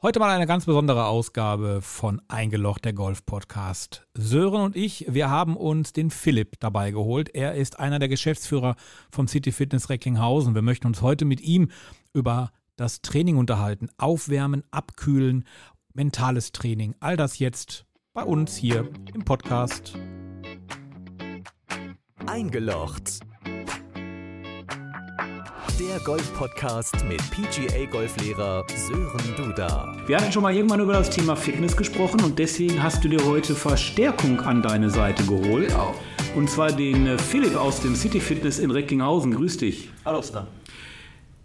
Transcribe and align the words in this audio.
Heute 0.00 0.20
mal 0.20 0.30
eine 0.30 0.46
ganz 0.46 0.64
besondere 0.64 1.06
Ausgabe 1.06 1.80
von 1.82 2.22
Eingelocht, 2.28 2.84
der 2.84 2.92
Golf-Podcast. 2.92 4.06
Sören 4.14 4.62
und 4.62 4.76
ich, 4.76 5.06
wir 5.08 5.28
haben 5.28 5.56
uns 5.56 5.92
den 5.92 6.10
Philipp 6.10 6.60
dabei 6.60 6.92
geholt. 6.92 7.34
Er 7.34 7.56
ist 7.56 7.80
einer 7.80 7.98
der 7.98 8.06
Geschäftsführer 8.06 8.76
vom 9.10 9.26
City 9.26 9.50
Fitness 9.50 9.90
Recklinghausen. 9.90 10.54
Wir 10.54 10.62
möchten 10.62 10.86
uns 10.86 11.02
heute 11.02 11.24
mit 11.24 11.40
ihm 11.40 11.72
über 12.12 12.52
das 12.76 13.02
Training 13.02 13.38
unterhalten. 13.38 13.88
Aufwärmen, 13.98 14.62
abkühlen, 14.70 15.42
mentales 15.94 16.52
Training. 16.52 16.94
All 17.00 17.16
das 17.16 17.40
jetzt 17.40 17.84
bei 18.14 18.22
uns 18.22 18.54
hier 18.56 18.88
im 19.12 19.24
Podcast. 19.24 19.98
Eingelocht 22.24 23.18
der 25.78 26.00
Golf-Podcast 26.00 27.04
mit 27.08 27.20
PGA-Golflehrer 27.30 28.66
Sören 28.74 29.36
Duda. 29.36 29.94
Wir 30.08 30.16
hatten 30.16 30.32
schon 30.32 30.42
mal 30.42 30.52
irgendwann 30.52 30.80
über 30.80 30.94
das 30.94 31.08
Thema 31.08 31.36
Fitness 31.36 31.76
gesprochen 31.76 32.20
und 32.24 32.36
deswegen 32.36 32.82
hast 32.82 33.04
du 33.04 33.08
dir 33.08 33.24
heute 33.24 33.54
Verstärkung 33.54 34.40
an 34.40 34.60
deine 34.60 34.90
Seite 34.90 35.22
geholt. 35.22 35.68
Genau. 35.68 35.94
Und 36.34 36.50
zwar 36.50 36.72
den 36.72 37.06
äh, 37.06 37.16
Philipp 37.16 37.54
aus 37.54 37.80
dem 37.80 37.94
City 37.94 38.18
Fitness 38.18 38.58
in 38.58 38.72
Recklinghausen. 38.72 39.32
Grüß 39.32 39.58
dich. 39.58 39.88
Hallo 40.04 40.20
Stan. 40.20 40.48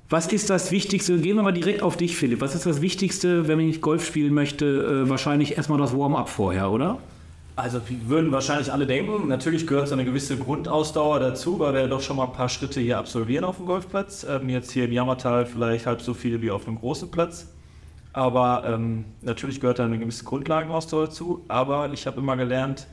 Was 0.10 0.26
ist 0.34 0.50
das 0.50 0.72
Wichtigste? 0.72 1.20
Gehen 1.20 1.36
wir 1.36 1.44
mal 1.44 1.52
direkt 1.52 1.84
auf 1.84 1.96
dich, 1.96 2.18
Philipp. 2.18 2.42
Was 2.42 2.56
ist 2.56 2.66
das 2.66 2.82
Wichtigste, 2.82 3.48
wenn 3.48 3.60
ich 3.60 3.82
Golf 3.82 4.04
spielen 4.04 4.34
möchte? 4.34 4.66
Äh, 5.06 5.10
wahrscheinlich 5.10 5.58
erstmal 5.58 5.78
das 5.78 5.96
Warm-up 5.96 6.28
vorher, 6.28 6.72
oder? 6.72 6.98
Also 7.56 7.82
würden 8.08 8.32
wahrscheinlich 8.32 8.72
alle 8.74 8.88
denken, 8.88 9.28
natürlich 9.28 9.68
gehört 9.68 9.88
so 9.88 9.94
eine 9.94 10.06
gewisse 10.06 10.38
Grundausdauer 10.38 11.20
dazu, 11.20 11.60
weil 11.60 11.74
wir 11.76 11.88
doch 11.88 12.02
schon 12.02 12.18
mal 12.18 12.26
ein 12.26 12.34
paar 12.34 12.50
Schritte 12.50 12.80
hier 12.80 12.98
absolvieren 12.98 13.46
auf 13.46 13.58
dem 13.58 13.68
Golfplatz. 13.68 14.26
Ähm, 14.28 14.50
jetzt 14.50 14.72
hier 14.72 14.86
im 14.86 14.92
Jammertal 14.92 15.46
vielleicht 15.46 15.86
halb 15.86 16.02
so 16.02 16.16
viel 16.16 16.42
wie 16.42 16.50
auf 16.50 16.68
einem 16.68 16.80
großen 16.80 17.12
Platz. 17.12 17.48
Aber 18.12 18.64
ähm, 18.66 19.06
natürlich 19.22 19.60
gehört 19.60 19.78
da 19.78 19.86
eine 19.86 20.00
gewisse 20.00 20.24
Grundlagenausdauer 20.24 21.06
dazu. 21.06 21.46
Aber 21.48 21.94
ich 21.94 22.08
habe 22.08 22.20
immer 22.20 22.38
gelernt, 22.38 22.88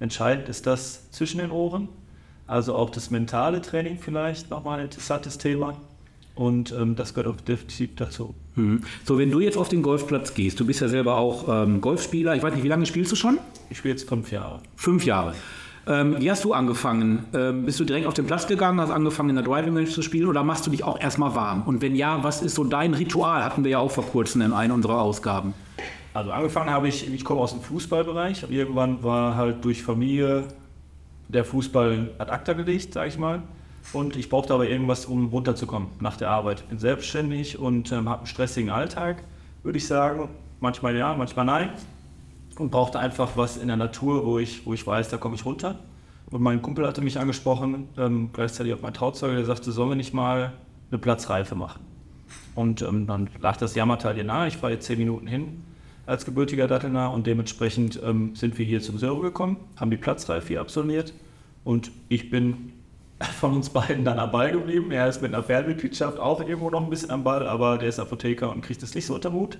entscheidend 0.00 0.48
ist 0.48 0.66
das 0.66 1.10
zwischen 1.12 1.38
den 1.38 1.52
Ohren. 1.52 1.88
Also 2.48 2.74
auch 2.74 2.90
das 2.90 3.10
mentale 3.10 3.62
Training 3.62 3.98
vielleicht 3.98 4.50
nochmal 4.50 4.80
ein 4.80 4.86
interessantes 4.86 5.38
Thema. 5.38 5.76
Und 6.40 6.72
ähm, 6.72 6.96
das 6.96 7.12
gehört 7.12 7.26
auch 7.26 7.38
definitiv 7.42 7.96
dazu. 7.96 8.34
Mhm. 8.54 8.80
So, 9.04 9.18
wenn 9.18 9.30
du 9.30 9.40
jetzt 9.40 9.58
auf 9.58 9.68
den 9.68 9.82
Golfplatz 9.82 10.32
gehst, 10.32 10.58
du 10.58 10.64
bist 10.64 10.80
ja 10.80 10.88
selber 10.88 11.16
auch 11.16 11.64
ähm, 11.64 11.82
Golfspieler. 11.82 12.34
Ich 12.34 12.42
weiß 12.42 12.54
nicht, 12.54 12.64
wie 12.64 12.68
lange 12.68 12.86
spielst 12.86 13.12
du 13.12 13.16
schon? 13.16 13.38
Ich 13.68 13.76
spiele 13.76 13.92
jetzt 13.92 14.08
fünf 14.08 14.32
Jahre. 14.32 14.60
Fünf 14.74 15.04
Jahre. 15.04 15.34
Ähm, 15.86 16.16
wie 16.18 16.30
hast 16.30 16.42
du 16.44 16.54
angefangen? 16.54 17.26
Ähm, 17.34 17.66
bist 17.66 17.78
du 17.78 17.84
direkt 17.84 18.06
auf 18.06 18.14
den 18.14 18.24
Platz 18.24 18.46
gegangen, 18.46 18.80
hast 18.80 18.90
angefangen 18.90 19.28
in 19.28 19.36
der 19.36 19.44
Driving 19.44 19.76
Range 19.76 19.86
zu 19.86 20.00
spielen 20.00 20.28
oder 20.28 20.42
machst 20.42 20.66
du 20.66 20.70
dich 20.70 20.82
auch 20.82 20.98
erstmal 20.98 21.34
warm? 21.34 21.64
Und 21.66 21.82
wenn 21.82 21.94
ja, 21.94 22.24
was 22.24 22.40
ist 22.40 22.54
so 22.54 22.64
dein 22.64 22.94
Ritual? 22.94 23.44
Hatten 23.44 23.62
wir 23.62 23.72
ja 23.72 23.78
auch 23.78 23.90
vor 23.90 24.06
kurzem 24.06 24.40
in 24.40 24.54
einer 24.54 24.72
unserer 24.72 25.02
Ausgaben. 25.02 25.52
Also 26.14 26.30
angefangen 26.30 26.70
habe 26.70 26.88
ich, 26.88 27.12
ich 27.12 27.22
komme 27.22 27.42
aus 27.42 27.52
dem 27.52 27.60
Fußballbereich. 27.60 28.46
Irgendwann 28.48 29.02
war 29.02 29.36
halt 29.36 29.62
durch 29.62 29.82
Familie 29.82 30.44
der 31.28 31.44
Fußball 31.44 32.12
ad 32.16 32.32
acta 32.32 32.54
gelegt, 32.54 32.94
sage 32.94 33.08
ich 33.08 33.18
mal. 33.18 33.42
Und 33.92 34.16
ich 34.16 34.28
brauchte 34.28 34.54
aber 34.54 34.68
irgendwas, 34.68 35.06
um 35.06 35.28
runterzukommen 35.28 35.88
nach 36.00 36.16
der 36.16 36.30
Arbeit. 36.30 36.68
Bin 36.68 36.78
selbstständig 36.78 37.58
und 37.58 37.90
ähm, 37.92 38.08
habe 38.08 38.20
einen 38.20 38.26
stressigen 38.26 38.70
Alltag, 38.70 39.24
würde 39.62 39.78
ich 39.78 39.86
sagen. 39.86 40.28
Manchmal 40.60 40.96
ja, 40.96 41.14
manchmal 41.14 41.44
nein. 41.44 41.70
Und 42.58 42.70
brauchte 42.70 42.98
einfach 42.98 43.36
was 43.36 43.56
in 43.56 43.68
der 43.68 43.76
Natur, 43.76 44.26
wo 44.26 44.38
ich, 44.38 44.66
wo 44.66 44.74
ich 44.74 44.86
weiß, 44.86 45.08
da 45.08 45.16
komme 45.16 45.34
ich 45.34 45.44
runter. 45.44 45.78
Und 46.30 46.42
mein 46.42 46.62
Kumpel 46.62 46.86
hatte 46.86 47.00
mich 47.00 47.18
angesprochen, 47.18 47.88
ähm, 47.96 48.30
gleichzeitig 48.32 48.74
auch 48.74 48.82
mein 48.82 48.94
Trauzeuge, 48.94 49.36
der 49.36 49.44
sagte, 49.46 49.72
sollen 49.72 49.88
wir 49.88 49.96
nicht 49.96 50.14
mal 50.14 50.52
eine 50.90 50.98
Platzreife 50.98 51.54
machen? 51.54 51.80
Und 52.54 52.82
ähm, 52.82 53.06
dann 53.06 53.30
lag 53.40 53.56
das 53.56 53.74
Jammertal 53.74 54.14
dir 54.14 54.24
nahe. 54.24 54.48
Ich 54.48 54.58
fahre 54.58 54.74
jetzt 54.74 54.86
zehn 54.86 54.98
Minuten 54.98 55.26
hin 55.26 55.62
als 56.10 56.24
gebürtiger 56.24 56.66
Dattelnah 56.66 57.06
und 57.06 57.26
dementsprechend 57.28 58.00
ähm, 58.02 58.34
sind 58.34 58.58
wir 58.58 58.66
hier 58.66 58.80
zum 58.80 58.98
Söre 58.98 59.20
gekommen, 59.20 59.58
haben 59.76 59.92
die 59.92 59.96
Platzreife 59.96 60.48
hier 60.48 60.60
absolviert 60.60 61.14
und 61.62 61.92
ich 62.08 62.30
bin 62.30 62.72
von 63.40 63.54
uns 63.54 63.70
beiden 63.70 64.04
dann 64.04 64.18
am 64.18 64.30
Ball 64.30 64.50
geblieben. 64.50 64.90
Er 64.90 65.08
ist 65.08 65.20
mit 65.20 65.34
einer 65.34 65.42
Fernmitgliedschaft 65.42 66.18
auch 66.18 66.40
irgendwo 66.40 66.70
noch 66.70 66.82
ein 66.82 66.90
bisschen 66.90 67.10
am 67.10 67.22
Ball, 67.22 67.46
aber 67.46 67.78
der 67.78 67.88
ist 67.88 67.98
Apotheker 67.98 68.50
und 68.50 68.62
kriegt 68.62 68.82
es 68.82 68.94
nicht 68.94 69.06
so 69.06 69.14
unter 69.14 69.32
Hut. 69.32 69.58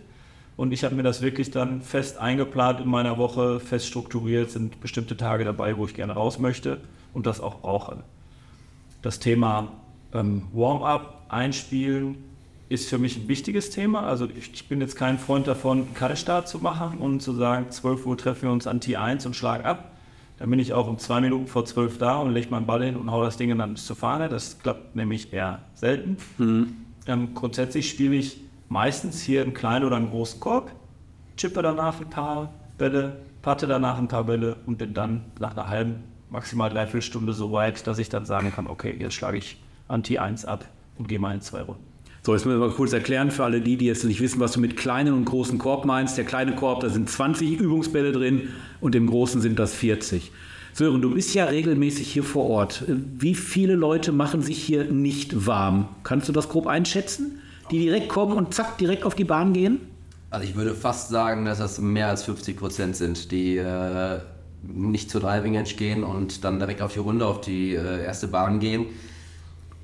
Und 0.56 0.72
ich 0.72 0.84
habe 0.84 0.94
mir 0.94 1.02
das 1.02 1.22
wirklich 1.22 1.50
dann 1.50 1.80
fest 1.80 2.18
eingeplant 2.18 2.80
in 2.80 2.88
meiner 2.88 3.18
Woche, 3.18 3.60
fest 3.60 3.86
strukturiert, 3.86 4.50
sind 4.50 4.80
bestimmte 4.80 5.16
Tage 5.16 5.44
dabei, 5.44 5.76
wo 5.76 5.86
ich 5.86 5.94
gerne 5.94 6.14
raus 6.14 6.38
möchte 6.38 6.80
und 7.14 7.26
das 7.26 7.40
auch 7.40 7.60
brauche. 7.60 7.98
Das 9.02 9.20
Thema 9.20 9.68
ähm, 10.12 10.42
Warm-up, 10.52 11.24
Einspielen 11.28 12.16
ist 12.68 12.88
für 12.88 12.98
mich 12.98 13.16
ein 13.16 13.28
wichtiges 13.28 13.70
Thema. 13.70 14.02
Also 14.02 14.26
ich, 14.26 14.52
ich 14.52 14.68
bin 14.68 14.80
jetzt 14.80 14.96
kein 14.96 15.18
Freund 15.18 15.46
davon, 15.46 15.78
einen 15.78 15.94
Kaltstart 15.94 16.48
zu 16.48 16.58
machen 16.58 16.98
und 16.98 17.20
zu 17.20 17.32
sagen, 17.32 17.70
12 17.70 18.06
Uhr 18.06 18.18
treffen 18.18 18.42
wir 18.42 18.52
uns 18.52 18.66
an 18.66 18.80
T1 18.80 19.26
und 19.26 19.36
schlagen 19.36 19.64
ab 19.64 19.90
dann 20.40 20.48
bin 20.48 20.58
ich 20.58 20.72
auch 20.72 20.88
um 20.88 20.98
zwei 20.98 21.20
Minuten 21.20 21.46
vor 21.46 21.66
zwölf 21.66 21.98
da 21.98 22.16
und 22.16 22.32
lege 22.32 22.48
meinen 22.48 22.64
Ball 22.64 22.82
hin 22.82 22.96
und 22.96 23.10
hau 23.10 23.22
das 23.22 23.36
Ding 23.36 23.56
dann 23.58 23.74
bis 23.74 23.84
zur 23.84 23.94
Fahne. 23.94 24.30
Das 24.30 24.58
klappt 24.58 24.96
nämlich 24.96 25.34
eher 25.34 25.60
selten. 25.74 26.16
Mhm. 26.38 26.76
Ähm, 27.06 27.34
grundsätzlich 27.34 27.90
spiele 27.90 28.14
ich 28.14 28.40
meistens 28.70 29.20
hier 29.20 29.42
einen 29.42 29.52
kleinen 29.52 29.84
oder 29.84 29.96
einen 29.96 30.08
großen 30.08 30.40
Korb, 30.40 30.72
chippe 31.36 31.60
danach 31.60 32.00
ein 32.00 32.08
paar 32.08 32.54
Bälle, 32.78 33.18
patte 33.42 33.66
danach 33.66 33.98
ein 33.98 34.08
paar 34.08 34.24
Bälle 34.24 34.56
und 34.64 34.78
bin 34.78 34.94
dann 34.94 35.26
nach 35.38 35.52
einer 35.52 35.68
halben, 35.68 36.04
maximal 36.30 36.70
dreiviertel 36.70 37.02
Stunde 37.02 37.34
so 37.34 37.52
weit, 37.52 37.86
dass 37.86 37.98
ich 37.98 38.08
dann 38.08 38.24
sagen 38.24 38.50
kann, 38.50 38.66
okay, 38.66 38.96
jetzt 38.98 39.12
schlage 39.12 39.36
ich 39.36 39.62
Anti 39.88 40.18
1 40.18 40.46
ab 40.46 40.64
und 40.96 41.06
gehe 41.06 41.18
mal 41.18 41.34
in 41.34 41.42
zwei 41.42 41.60
Runden. 41.60 41.89
So, 42.22 42.34
jetzt 42.34 42.44
müssen 42.44 42.60
wir 42.60 42.66
mal 42.66 42.74
kurz 42.74 42.92
erklären 42.92 43.30
für 43.30 43.44
alle 43.44 43.62
die, 43.62 43.78
die 43.78 43.86
jetzt 43.86 44.04
nicht 44.04 44.20
wissen, 44.20 44.40
was 44.40 44.52
du 44.52 44.60
mit 44.60 44.76
kleinen 44.76 45.14
und 45.14 45.24
großen 45.24 45.56
Korb 45.56 45.86
meinst. 45.86 46.18
Der 46.18 46.24
kleine 46.26 46.54
Korb, 46.54 46.80
da 46.80 46.90
sind 46.90 47.08
20 47.08 47.58
Übungsbälle 47.58 48.12
drin 48.12 48.50
und 48.82 48.94
im 48.94 49.06
großen 49.06 49.40
sind 49.40 49.58
das 49.58 49.72
40. 49.72 50.30
Sören, 50.74 51.00
du 51.00 51.14
bist 51.14 51.34
ja 51.34 51.46
regelmäßig 51.46 52.12
hier 52.12 52.22
vor 52.22 52.48
Ort. 52.48 52.84
Wie 52.86 53.34
viele 53.34 53.74
Leute 53.74 54.12
machen 54.12 54.42
sich 54.42 54.62
hier 54.62 54.84
nicht 54.84 55.46
warm? 55.46 55.88
Kannst 56.02 56.28
du 56.28 56.32
das 56.32 56.50
grob 56.50 56.66
einschätzen? 56.66 57.40
Die 57.70 57.78
direkt 57.78 58.10
kommen 58.10 58.34
und 58.34 58.52
zack, 58.52 58.76
direkt 58.76 59.04
auf 59.04 59.14
die 59.14 59.24
Bahn 59.24 59.54
gehen? 59.54 59.80
Also 60.28 60.46
ich 60.46 60.54
würde 60.54 60.74
fast 60.74 61.08
sagen, 61.08 61.46
dass 61.46 61.58
das 61.58 61.80
mehr 61.80 62.08
als 62.08 62.24
50 62.24 62.56
Prozent 62.56 62.96
sind, 62.96 63.32
die 63.32 63.56
äh, 63.56 64.18
nicht 64.62 65.10
zur 65.10 65.22
Driving 65.22 65.54
Edge 65.54 65.74
gehen 65.74 66.04
und 66.04 66.44
dann 66.44 66.58
direkt 66.58 66.82
auf 66.82 66.92
die 66.92 66.98
Runde, 66.98 67.24
auf 67.24 67.40
die 67.40 67.74
äh, 67.74 68.04
erste 68.04 68.28
Bahn 68.28 68.60
gehen 68.60 68.86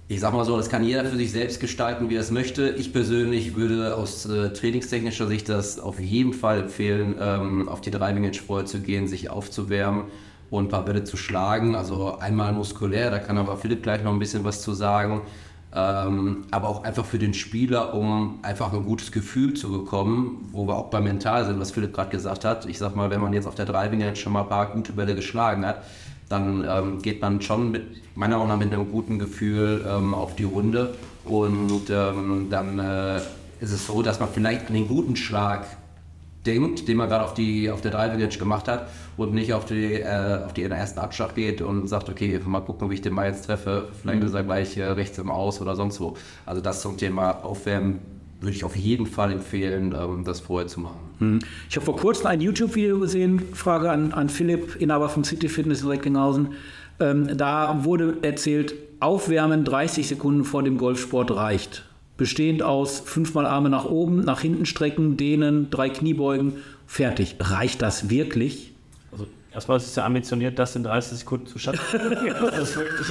ich 0.08 0.20
sag 0.20 0.32
mal 0.32 0.44
so, 0.44 0.56
das 0.56 0.68
kann 0.68 0.84
jeder 0.84 1.04
für 1.04 1.16
sich 1.16 1.32
selbst 1.32 1.58
gestalten, 1.58 2.10
wie 2.10 2.14
er 2.14 2.20
es 2.20 2.30
möchte. 2.30 2.70
Ich 2.70 2.92
persönlich 2.92 3.56
würde 3.56 3.96
aus 3.96 4.24
äh, 4.26 4.52
trainingstechnischer 4.52 5.26
Sicht 5.26 5.48
das 5.48 5.80
auf 5.80 5.98
jeden 5.98 6.32
Fall 6.32 6.60
empfehlen, 6.60 7.16
ähm, 7.20 7.68
auf 7.68 7.80
die 7.80 7.90
vorher 7.90 8.66
zu 8.66 8.80
gehen, 8.80 9.08
sich 9.08 9.30
aufzuwärmen 9.30 10.04
und 10.48 10.66
ein 10.66 10.68
paar 10.68 10.84
Bälle 10.84 11.02
zu 11.02 11.16
schlagen. 11.16 11.74
Also 11.74 12.18
einmal 12.18 12.52
muskulär, 12.52 13.10
da 13.10 13.18
kann 13.18 13.36
aber 13.36 13.56
Philipp 13.56 13.82
gleich 13.82 14.04
noch 14.04 14.12
ein 14.12 14.20
bisschen 14.20 14.44
was 14.44 14.62
zu 14.62 14.74
sagen. 14.74 15.22
Ähm, 15.74 16.44
aber 16.52 16.68
auch 16.68 16.84
einfach 16.84 17.04
für 17.04 17.18
den 17.18 17.34
Spieler, 17.34 17.92
um 17.92 18.38
einfach 18.42 18.72
ein 18.72 18.84
gutes 18.84 19.10
Gefühl 19.10 19.54
zu 19.54 19.72
bekommen, 19.72 20.48
wo 20.52 20.68
wir 20.68 20.76
auch 20.76 20.88
beim 20.88 21.02
Mental 21.02 21.44
sind, 21.44 21.58
was 21.58 21.72
Philipp 21.72 21.92
gerade 21.92 22.10
gesagt 22.10 22.44
hat. 22.44 22.66
Ich 22.66 22.78
sag 22.78 22.94
mal, 22.94 23.10
wenn 23.10 23.20
man 23.20 23.32
jetzt 23.32 23.48
auf 23.48 23.56
der 23.56 23.66
Driving 23.66 24.02
Edge 24.02 24.20
schon 24.20 24.32
mal 24.32 24.42
ein 24.42 24.48
paar 24.48 24.70
gute 24.72 24.92
Bälle 24.92 25.16
geschlagen 25.16 25.66
hat, 25.66 25.82
dann 26.28 26.64
ähm, 26.68 27.02
geht 27.02 27.20
man 27.20 27.40
schon 27.40 27.70
mit 27.70 28.16
meiner 28.16 28.36
Meinung 28.36 28.48
nach 28.48 28.58
mit 28.58 28.72
einem 28.72 28.90
guten 28.90 29.18
Gefühl 29.18 29.84
ähm, 29.88 30.14
auf 30.14 30.34
die 30.34 30.44
Runde. 30.44 30.94
Und 31.24 31.90
ähm, 31.90 32.48
dann 32.50 32.78
äh, 32.78 33.16
ist 33.60 33.72
es 33.72 33.86
so, 33.86 34.02
dass 34.02 34.20
man 34.20 34.28
vielleicht 34.28 34.68
an 34.68 34.74
den 34.74 34.88
guten 34.88 35.16
Schlag 35.16 35.66
denkt, 36.44 36.86
den 36.86 36.96
man 36.96 37.08
gerade 37.08 37.24
auf, 37.24 37.34
die, 37.34 37.70
auf 37.70 37.80
der 37.80 37.90
Driving 37.90 38.20
Edge 38.20 38.38
gemacht 38.38 38.68
hat 38.68 38.88
und 39.16 39.34
nicht 39.34 39.52
auf 39.52 39.64
die, 39.64 39.94
äh, 39.94 40.44
auf 40.44 40.52
den 40.52 40.70
ersten 40.70 41.00
Abschlag 41.00 41.34
geht 41.34 41.60
und 41.60 41.88
sagt, 41.88 42.08
okay, 42.08 42.40
mal 42.44 42.60
gucken, 42.60 42.88
wie 42.90 42.94
ich 42.94 43.02
den 43.02 43.14
mal 43.14 43.26
jetzt 43.26 43.46
treffe. 43.46 43.88
Vielleicht 44.00 44.20
mhm. 44.20 44.26
ist 44.26 44.34
er 44.34 44.44
gleich 44.44 44.76
äh, 44.76 44.84
rechts 44.84 45.18
im 45.18 45.30
Aus 45.30 45.60
oder 45.60 45.74
sonst 45.74 46.00
wo. 46.00 46.16
Also 46.44 46.60
das 46.60 46.80
zum 46.82 46.96
Thema 46.96 47.44
Aufwärmen 47.44 47.98
würde 48.40 48.54
ich 48.54 48.64
auf 48.64 48.76
jeden 48.76 49.06
Fall 49.06 49.32
empfehlen, 49.32 49.94
ähm, 49.98 50.24
das 50.24 50.40
vorher 50.40 50.68
zu 50.68 50.80
machen. 50.80 50.98
Mhm. 51.18 51.38
Ich 51.68 51.76
habe 51.76 51.84
vor 51.84 51.96
kurzem 51.96 52.26
ein 52.26 52.40
YouTube-Video 52.40 52.98
gesehen, 52.98 53.40
Frage 53.54 53.90
an, 53.90 54.12
an 54.12 54.28
Philipp, 54.28 54.76
Inhaber 54.76 55.08
von 55.08 55.24
City 55.24 55.48
Fitness 55.48 55.82
in 55.82 55.88
Recklinghausen. 55.88 56.48
Ähm, 57.00 57.36
da 57.36 57.84
wurde 57.84 58.18
erzählt, 58.22 58.74
Aufwärmen 59.00 59.64
30 59.64 60.08
Sekunden 60.08 60.44
vor 60.44 60.62
dem 60.62 60.78
Golfsport 60.78 61.30
reicht. 61.34 61.84
Bestehend 62.16 62.62
aus 62.62 63.00
fünfmal 63.00 63.44
Arme 63.44 63.68
nach 63.68 63.84
oben, 63.84 64.24
nach 64.24 64.40
hinten 64.40 64.64
strecken, 64.64 65.18
dehnen, 65.18 65.68
drei 65.70 65.90
Kniebeugen, 65.90 66.54
fertig. 66.86 67.36
Reicht 67.40 67.82
das 67.82 68.08
wirklich? 68.08 68.72
Also 69.12 69.26
erstmal 69.52 69.76
ist 69.76 69.86
es 69.86 69.96
ja 69.96 70.06
ambitioniert, 70.06 70.58
das 70.58 70.76
in 70.76 70.82
30 70.82 71.18
Sekunden 71.18 71.46
zu 71.46 71.58
schaffen. 71.58 71.78
das 72.40 72.70
ist 72.70 72.76
wirklich 72.76 73.06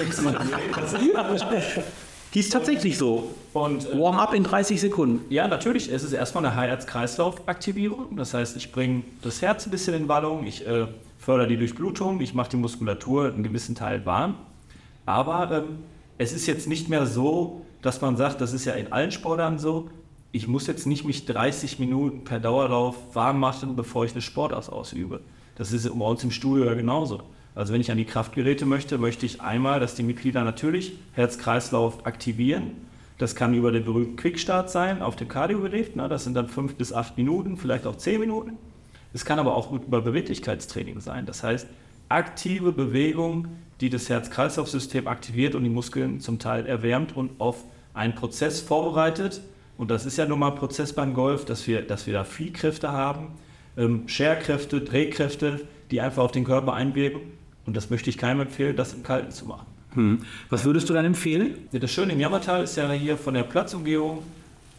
Die 2.36 2.42
ist 2.42 2.52
tatsächlich 2.52 2.98
so. 2.98 3.30
Und, 3.54 3.90
äh, 3.90 3.98
Warm-up 3.98 4.34
in 4.34 4.44
30 4.44 4.82
Sekunden. 4.82 5.22
Ja, 5.34 5.48
natürlich. 5.48 5.90
Es 5.90 6.04
ist 6.04 6.12
erstmal 6.12 6.46
eine 6.46 6.54
Herz-Kreislauf-Aktivierung. 6.54 8.18
Das 8.18 8.34
heißt, 8.34 8.58
ich 8.58 8.74
bringe 8.74 9.04
das 9.22 9.42
Herz 9.42 9.66
ein 9.66 9.72
bisschen 9.72 9.94
in 9.94 10.10
Wallung. 10.10 10.46
Ich 10.46 10.68
äh, 10.68 10.88
fördere 11.18 11.48
die 11.48 11.56
Durchblutung, 11.56 12.20
ich 12.20 12.34
mache 12.34 12.50
die 12.50 12.58
Muskulatur 12.58 13.28
einen 13.28 13.42
gewissen 13.42 13.74
Teil 13.74 14.06
warm. 14.06 14.36
Aber 15.06 15.50
ähm, 15.50 15.80
es 16.18 16.34
ist 16.34 16.46
jetzt 16.46 16.68
nicht 16.68 16.90
mehr 16.90 17.06
so, 17.06 17.62
dass 17.82 18.02
man 18.02 18.18
sagt, 18.18 18.42
das 18.42 18.52
ist 18.52 18.66
ja 18.66 18.74
in 18.74 18.92
allen 18.92 19.12
Sportarten 19.12 19.58
so, 19.58 19.90
ich 20.34 20.50
muss 20.50 20.68
jetzt 20.68 20.86
nicht 20.86 21.06
mich 21.06 21.26
30 21.26 21.80
Minuten 21.80 22.26
per 22.26 22.42
Dauerlauf 22.42 22.98
warm 23.14 23.40
machen, 23.40 23.78
bevor 23.78 24.04
ich 24.04 24.12
eine 24.12 24.22
Sportart 24.22 24.70
ausübe. 24.70 25.22
Das 25.56 25.72
ist 25.72 25.88
bei 25.88 26.06
uns 26.06 26.22
im 26.26 26.32
Studio 26.32 26.66
ja 26.66 26.74
genauso. 26.74 27.22
Also 27.56 27.74
wenn 27.74 27.82
ich 27.82 27.90
an 27.90 27.98
die 27.98 28.06
Kraftgeräte 28.06 28.66
möchte, 28.66 28.98
möchte 28.98 29.26
ich 29.26 29.42
einmal, 29.42 29.80
dass 29.80 29.96
die 29.96 30.04
Mitglieder 30.04 30.44
natürlich 30.44 30.98
Herz-Kreislauf 31.14 32.06
aktivieren. 32.06 32.72
Das 33.18 33.34
kann 33.34 33.54
über 33.54 33.72
den 33.72 33.86
berühmten 33.86 34.18
Quickstart 34.18 34.70
sein 34.70 35.02
auf 35.02 35.16
dem 35.16 35.30
Kardiogerät. 35.30 35.96
Ne? 35.96 36.10
Das 36.10 36.26
sind 36.26 36.34
dann 36.34 36.50
fünf 36.50 36.76
bis 36.76 36.92
acht 36.92 37.18
Minuten, 37.18 37.56
vielleicht 37.56 37.88
auch 37.88 37.96
zehn 37.96 38.20
Minuten. 38.20 38.58
Es 39.14 39.24
kann 39.24 39.40
aber 39.40 39.56
auch 39.56 39.72
über 39.72 40.02
Beweglichkeitstraining 40.02 41.00
sein. 41.00 41.26
Das 41.26 41.42
heißt, 41.42 41.68
aktive 42.10 42.74
Bewegung, 42.74 43.48
die 43.80 43.90
das 43.90 44.10
Herz-Kreislauf-System 44.10 45.08
aktiviert 45.08 45.56
und 45.56 45.64
die 45.64 45.70
Muskeln 45.70 46.20
zum 46.20 46.40
Teil 46.40 46.66
erwärmt 46.66 47.16
und 47.16 47.40
auf 47.40 47.64
einen 47.94 48.16
Prozess 48.16 48.60
vorbereitet. 48.60 49.42
Und 49.78 49.92
das 49.92 50.06
ist 50.06 50.18
ja 50.18 50.26
nun 50.26 50.40
mal 50.40 50.52
ein 50.52 50.58
Prozess 50.58 50.92
beim 50.92 51.14
Golf, 51.14 51.46
dass 51.46 51.66
wir, 51.68 51.82
dass 51.82 52.06
wir 52.06 52.14
da 52.14 52.26
Fliehkräfte 52.26 52.92
haben, 52.92 53.30
ähm, 53.78 54.08
Scherkräfte, 54.08 54.82
Drehkräfte, 54.82 55.62
die 55.92 56.02
einfach 56.02 56.24
auf 56.24 56.32
den 56.32 56.44
Körper 56.44 56.74
einwirken. 56.74 57.22
Und 57.66 57.76
das 57.76 57.90
möchte 57.90 58.10
ich 58.10 58.18
keinem 58.18 58.42
empfehlen, 58.42 58.76
das 58.76 58.94
im 58.94 59.04
Kalten 59.04 59.32
zu 59.32 59.46
machen. 59.46 59.66
Hm. 59.96 60.20
Was 60.50 60.66
würdest 60.66 60.90
du 60.90 60.94
dann 60.94 61.06
empfehlen? 61.06 61.56
Das 61.72 61.92
Schöne 61.92 62.14
im 62.14 62.20
Jammertal 62.20 62.64
ist 62.64 62.76
ja 62.76 62.92
hier 62.92 63.18
von 63.18 63.34
der 63.34 63.44
Platzumgehung. 63.44 64.24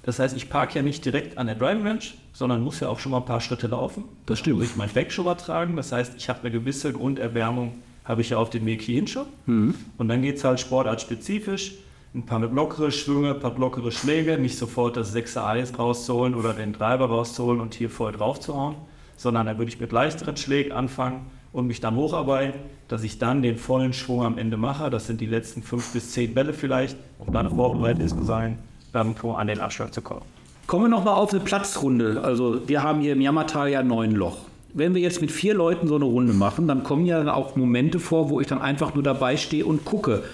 Das 0.03 0.19
heißt, 0.21 0.37
ich 0.37 0.49
parke 0.49 0.77
ja 0.77 0.83
nicht 0.83 1.05
direkt 1.05 1.37
an 1.37 1.47
der 1.47 1.57
Driving 1.57 1.85
Range, 1.85 1.99
sondern 2.33 2.63
muss 2.63 2.79
ja 2.81 2.89
auch 2.89 3.01
schon 3.01 3.11
mal 3.13 3.19
ein 3.19 3.25
paar 3.25 3.41
Schritte 3.41 3.67
laufen. 3.67 4.05
Das 4.27 4.39
stimmt. 4.39 4.59
Muss 4.59 4.71
ich 4.71 4.77
mein 4.77 4.91
Bag 4.91 5.11
schon 5.11 5.25
mal 5.25 5.35
tragen. 5.35 5.75
Das 5.75 5.91
heißt, 5.91 6.15
ich 6.17 6.29
habe 6.29 6.41
eine 6.41 6.53
gewisse 6.53 6.93
Grunderwärmung, 6.93 7.75
habe 8.05 8.21
ich 8.21 8.31
ja 8.31 8.37
auf 8.37 8.51
dem 8.51 8.65
Weg 8.67 8.83
hierhin 8.83 9.09
schon. 9.09 9.27
Mhm. 9.47 9.75
Und 9.99 10.09
dann 10.09 10.23
geht 10.23 10.37
es 10.37 10.45
halt 10.45 10.61
sportartspezifisch. 10.61 11.73
Ein 12.15 12.25
paar 12.25 12.39
mit 12.39 12.53
lockere 12.53 12.93
Schwünge, 12.93 13.35
ein 13.35 13.41
paar 13.41 13.59
lockere 13.59 13.91
Schläge, 13.91 14.39
nicht 14.39 14.57
sofort 14.57 14.97
das 14.97 15.15
6er 15.15 15.45
Eis 15.45 15.79
rauszuholen 15.79 16.35
oder 16.35 16.55
den 16.55 16.73
Treiber 16.73 17.07
rauszuholen 17.07 17.61
und 17.61 17.75
hier 17.75 17.91
voll 17.91 18.13
drauf 18.13 18.41
zu 18.41 18.55
hauen, 18.55 18.77
sondern 19.17 19.47
dann 19.47 19.59
würde 19.59 19.71
ich 19.71 19.81
mit 19.81 19.93
leichteren 19.93 20.37
Schlägen 20.37 20.73
anfangen 20.73 21.27
und 21.57 21.67
mich 21.67 21.81
dann 21.81 21.97
hocharbeiten, 21.97 22.61
dass 22.87 23.03
ich 23.03 23.19
dann 23.19 23.41
den 23.41 23.57
vollen 23.57 23.95
Schwung 23.95 24.23
am 24.23 24.37
Ende 24.37 24.59
mache. 24.59 24.91
Das 24.91 25.07
sind 25.07 25.23
die 25.23 25.27
letzten 25.27 25.63
fünf 25.63 25.91
bis 25.95 26.13
zehn 26.13 26.35
Bälle 26.35 26.53
vielleicht, 26.53 26.99
um 27.19 27.33
dann 27.33 27.49
vorbereitet 27.49 28.11
zu 28.11 28.23
sein, 28.25 28.59
dann 28.93 29.17
an 29.17 29.47
den 29.47 29.61
Abschlag 29.61 29.93
zu 29.95 30.03
kommen. 30.03 30.21
Kommen 30.67 30.85
wir 30.85 30.89
nochmal 30.91 31.15
auf 31.15 31.33
eine 31.33 31.41
Platzrunde. 31.41 32.21
Also 32.23 32.69
wir 32.69 32.83
haben 32.83 33.01
hier 33.01 33.15
im 33.15 33.23
Jammertal 33.23 33.71
ja 33.71 33.83
neun 33.83 34.11
Loch. 34.11 34.37
Wenn 34.75 34.95
wir 34.95 35.01
jetzt 35.01 35.23
mit 35.23 35.33
vier 35.33 35.55
Leuten 35.55 35.89
so 35.89 35.97
eine 35.97 36.05
Runde 36.05 36.35
machen, 36.35 36.69
dann 36.69 36.83
kommen 36.83 37.07
ja 37.07 37.33
auch 37.33 37.57
Momente 37.57 38.01
vor, 38.01 38.29
wo 38.29 38.39
ich 38.43 38.47
dann 38.47 38.61
einfach 38.61 38.95
nur 38.95 39.03
dabei 39.03 39.39
stehe 39.39 39.65
und 39.65 39.87
gucke. 39.87 40.25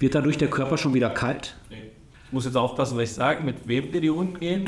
Wird 0.00 0.16
dadurch 0.16 0.38
der 0.38 0.50
Körper 0.50 0.76
schon 0.76 0.92
wieder 0.92 1.10
kalt? 1.10 1.54
Nee. 1.70 1.76
Ich 2.26 2.32
muss 2.32 2.46
jetzt 2.46 2.56
aufpassen, 2.56 2.96
was 2.96 3.04
ich 3.04 3.12
sage, 3.12 3.44
mit 3.44 3.68
wem 3.68 3.92
wir 3.92 4.00
die 4.00 4.08
Runden 4.08 4.40
gehen. 4.40 4.64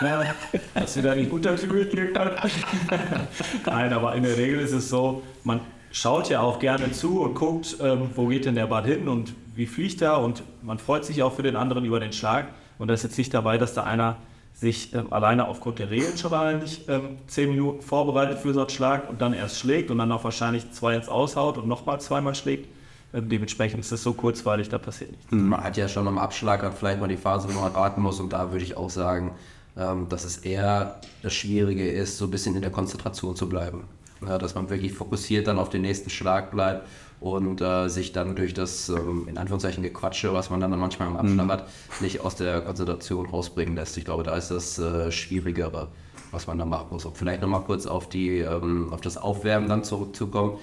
dass 0.74 0.96
wir 0.96 1.02
da 1.02 1.14
nicht 1.14 1.30
unterkühlt 1.30 1.92
Nein, 3.66 3.92
aber 3.92 4.14
in 4.14 4.22
der 4.22 4.36
Regel 4.36 4.60
ist 4.60 4.72
es 4.72 4.88
so, 4.88 5.22
man 5.44 5.60
schaut 5.92 6.28
ja 6.28 6.40
auch 6.40 6.58
gerne 6.58 6.90
zu 6.92 7.20
und 7.20 7.34
guckt, 7.34 7.76
ähm, 7.80 8.10
wo 8.14 8.26
geht 8.26 8.44
denn 8.44 8.56
der 8.56 8.66
Ball 8.66 8.84
hin 8.84 9.08
und 9.08 9.32
wie 9.54 9.66
fliegt 9.66 10.02
er 10.02 10.18
und 10.18 10.42
man 10.62 10.78
freut 10.78 11.04
sich 11.04 11.22
auch 11.22 11.32
für 11.32 11.42
den 11.42 11.56
anderen 11.56 11.84
über 11.84 12.00
den 12.00 12.12
Schlag. 12.12 12.48
Und 12.78 12.88
da 12.88 12.94
ist 12.94 13.04
jetzt 13.04 13.16
nicht 13.16 13.32
dabei, 13.32 13.56
dass 13.56 13.74
da 13.74 13.84
einer 13.84 14.16
sich 14.52 14.94
ähm, 14.94 15.12
alleine 15.12 15.46
aufgrund 15.48 15.78
der 15.78 15.90
Regeln 15.90 16.16
schon 16.16 16.30
mal 16.30 16.58
nicht 16.58 16.88
ähm, 16.88 17.18
zehn 17.26 17.50
Minuten 17.50 17.82
vorbereitet 17.82 18.38
für 18.38 18.52
so 18.52 18.60
einen 18.60 18.70
Schlag 18.70 19.08
und 19.08 19.20
dann 19.20 19.32
erst 19.32 19.58
schlägt 19.58 19.90
und 19.90 19.98
dann 19.98 20.10
auch 20.12 20.24
wahrscheinlich 20.24 20.70
zwei 20.72 20.94
ins 20.94 21.08
Aushaut 21.08 21.58
und 21.58 21.68
nochmal 21.68 22.00
zweimal 22.00 22.34
schlägt. 22.34 22.68
Ähm, 23.12 23.28
dementsprechend 23.28 23.80
ist 23.80 23.92
es 23.92 24.02
so 24.02 24.12
kurzweilig, 24.12 24.68
da 24.68 24.78
passiert 24.78 25.12
nichts. 25.12 25.26
Man 25.30 25.62
hat 25.62 25.76
ja 25.76 25.88
schon 25.88 26.06
am 26.08 26.18
Abschlag 26.18 26.72
vielleicht 26.76 27.00
mal 27.00 27.08
die 27.08 27.16
Phase, 27.16 27.48
wo 27.52 27.60
man 27.60 27.74
warten 27.74 28.00
muss 28.00 28.20
und 28.20 28.32
da 28.32 28.50
würde 28.50 28.64
ich 28.64 28.76
auch 28.76 28.90
sagen, 28.90 29.32
ähm, 29.76 30.08
dass 30.08 30.24
es 30.24 30.38
eher 30.38 31.00
das 31.22 31.32
Schwierige 31.34 31.88
ist, 31.88 32.18
so 32.18 32.26
ein 32.26 32.30
bisschen 32.30 32.54
in 32.54 32.62
der 32.62 32.70
Konzentration 32.70 33.36
zu 33.36 33.48
bleiben. 33.48 33.84
Ja, 34.26 34.38
dass 34.38 34.54
man 34.54 34.70
wirklich 34.70 34.92
fokussiert 34.92 35.46
dann 35.46 35.58
auf 35.58 35.68
den 35.68 35.82
nächsten 35.82 36.08
Schlag 36.08 36.50
bleibt 36.50 36.86
und 37.20 37.60
äh, 37.60 37.88
sich 37.88 38.12
dann 38.12 38.36
durch 38.36 38.54
das 38.54 38.88
ähm, 38.88 39.26
in 39.28 39.38
Anführungszeichen 39.38 39.82
Gequatsche, 39.82 40.32
was 40.32 40.50
man 40.50 40.60
dann 40.60 40.70
manchmal 40.78 41.08
im 41.08 41.16
Abschlag 41.16 41.46
mhm. 41.46 41.50
hat, 41.50 41.68
nicht 42.00 42.20
aus 42.20 42.36
der 42.36 42.60
Konzentration 42.60 43.26
rausbringen 43.26 43.74
lässt. 43.74 43.96
Ich 43.96 44.04
glaube, 44.04 44.22
da 44.22 44.36
ist 44.36 44.50
das 44.50 44.78
äh, 44.78 45.10
Schwierigere, 45.10 45.88
was 46.30 46.46
man 46.46 46.58
da 46.58 46.64
machen 46.64 46.88
muss. 46.90 47.04
Und 47.04 47.16
vielleicht 47.16 47.42
nochmal 47.42 47.62
kurz 47.62 47.86
auf, 47.86 48.08
die, 48.08 48.38
ähm, 48.38 48.92
auf 48.92 49.00
das 49.00 49.16
Aufwärmen 49.16 49.68
dann 49.68 49.84
zurückzukommen. 49.84 50.58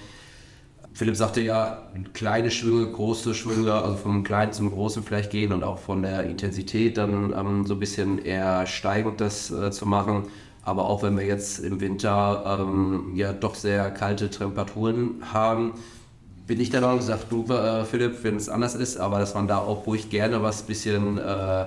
Philipp 0.93 1.15
sagte 1.15 1.41
ja, 1.41 1.89
kleine 2.13 2.51
Schwünge, 2.51 2.91
große 2.91 3.33
Schwünge, 3.33 3.73
also 3.73 3.95
vom 3.95 4.23
kleinen 4.23 4.51
zum 4.51 4.71
großen 4.71 5.03
vielleicht 5.03 5.31
gehen 5.31 5.53
und 5.53 5.63
auch 5.63 5.79
von 5.79 6.01
der 6.01 6.23
Intensität 6.23 6.97
dann 6.97 7.33
ähm, 7.37 7.65
so 7.65 7.75
ein 7.75 7.79
bisschen 7.79 8.17
eher 8.23 8.67
steigend 8.67 9.21
das 9.21 9.51
äh, 9.51 9.71
zu 9.71 9.85
machen. 9.85 10.23
Aber 10.63 10.85
auch 10.85 11.01
wenn 11.01 11.17
wir 11.17 11.25
jetzt 11.25 11.59
im 11.59 11.79
Winter 11.79 12.59
ähm, 12.59 13.13
ja 13.15 13.33
doch 13.33 13.55
sehr 13.55 13.89
kalte 13.91 14.29
Temperaturen 14.29 15.21
haben, 15.33 15.73
bin 16.45 16.59
ich 16.59 16.69
der 16.69 16.81
Meinung, 16.81 16.97
gesagt, 16.97 17.27
du 17.31 17.45
äh, 17.51 17.85
Philipp, 17.85 18.23
wenn 18.23 18.35
es 18.35 18.49
anders 18.49 18.75
ist, 18.75 18.97
aber 18.97 19.19
dass 19.19 19.33
man 19.33 19.47
da 19.47 19.59
auch 19.59 19.87
ruhig 19.87 20.09
gerne 20.09 20.43
was 20.43 20.63
bisschen 20.63 21.17
äh, 21.17 21.65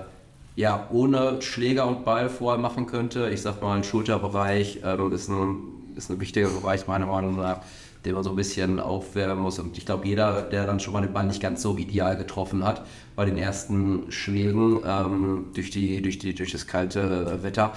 ja, 0.55 0.87
ohne 0.91 1.41
Schläger 1.41 1.87
und 1.87 2.05
Ball 2.05 2.29
vorher 2.29 2.61
machen 2.61 2.85
könnte. 2.85 3.29
Ich 3.29 3.41
sag 3.41 3.61
mal, 3.61 3.75
ein 3.75 3.83
Schulterbereich 3.83 4.81
äh, 4.83 5.13
ist, 5.13 5.29
ein, 5.29 5.57
ist 5.95 6.09
ein 6.11 6.19
wichtiger 6.19 6.49
Bereich 6.49 6.87
meiner 6.87 7.07
Meinung 7.07 7.35
nach 7.37 7.61
den 8.05 8.13
man 8.13 8.23
so 8.23 8.29
ein 8.29 8.35
bisschen 8.35 8.79
aufwärmen 8.79 9.41
muss. 9.41 9.59
Und 9.59 9.77
ich 9.77 9.85
glaube, 9.85 10.07
jeder, 10.07 10.43
der 10.43 10.65
dann 10.65 10.79
schon 10.79 10.93
mal 10.93 11.01
den 11.01 11.13
Ball 11.13 11.25
nicht 11.25 11.41
ganz 11.41 11.61
so 11.61 11.77
ideal 11.77 12.15
getroffen 12.17 12.63
hat, 12.63 12.85
bei 13.15 13.25
den 13.25 13.37
ersten 13.37 14.11
Schlägen 14.11 14.79
ähm, 14.85 15.45
durch, 15.53 15.71
die, 15.71 16.01
durch, 16.01 16.19
die, 16.19 16.33
durch 16.33 16.51
das 16.51 16.67
kalte 16.67 17.43
Wetter, 17.43 17.73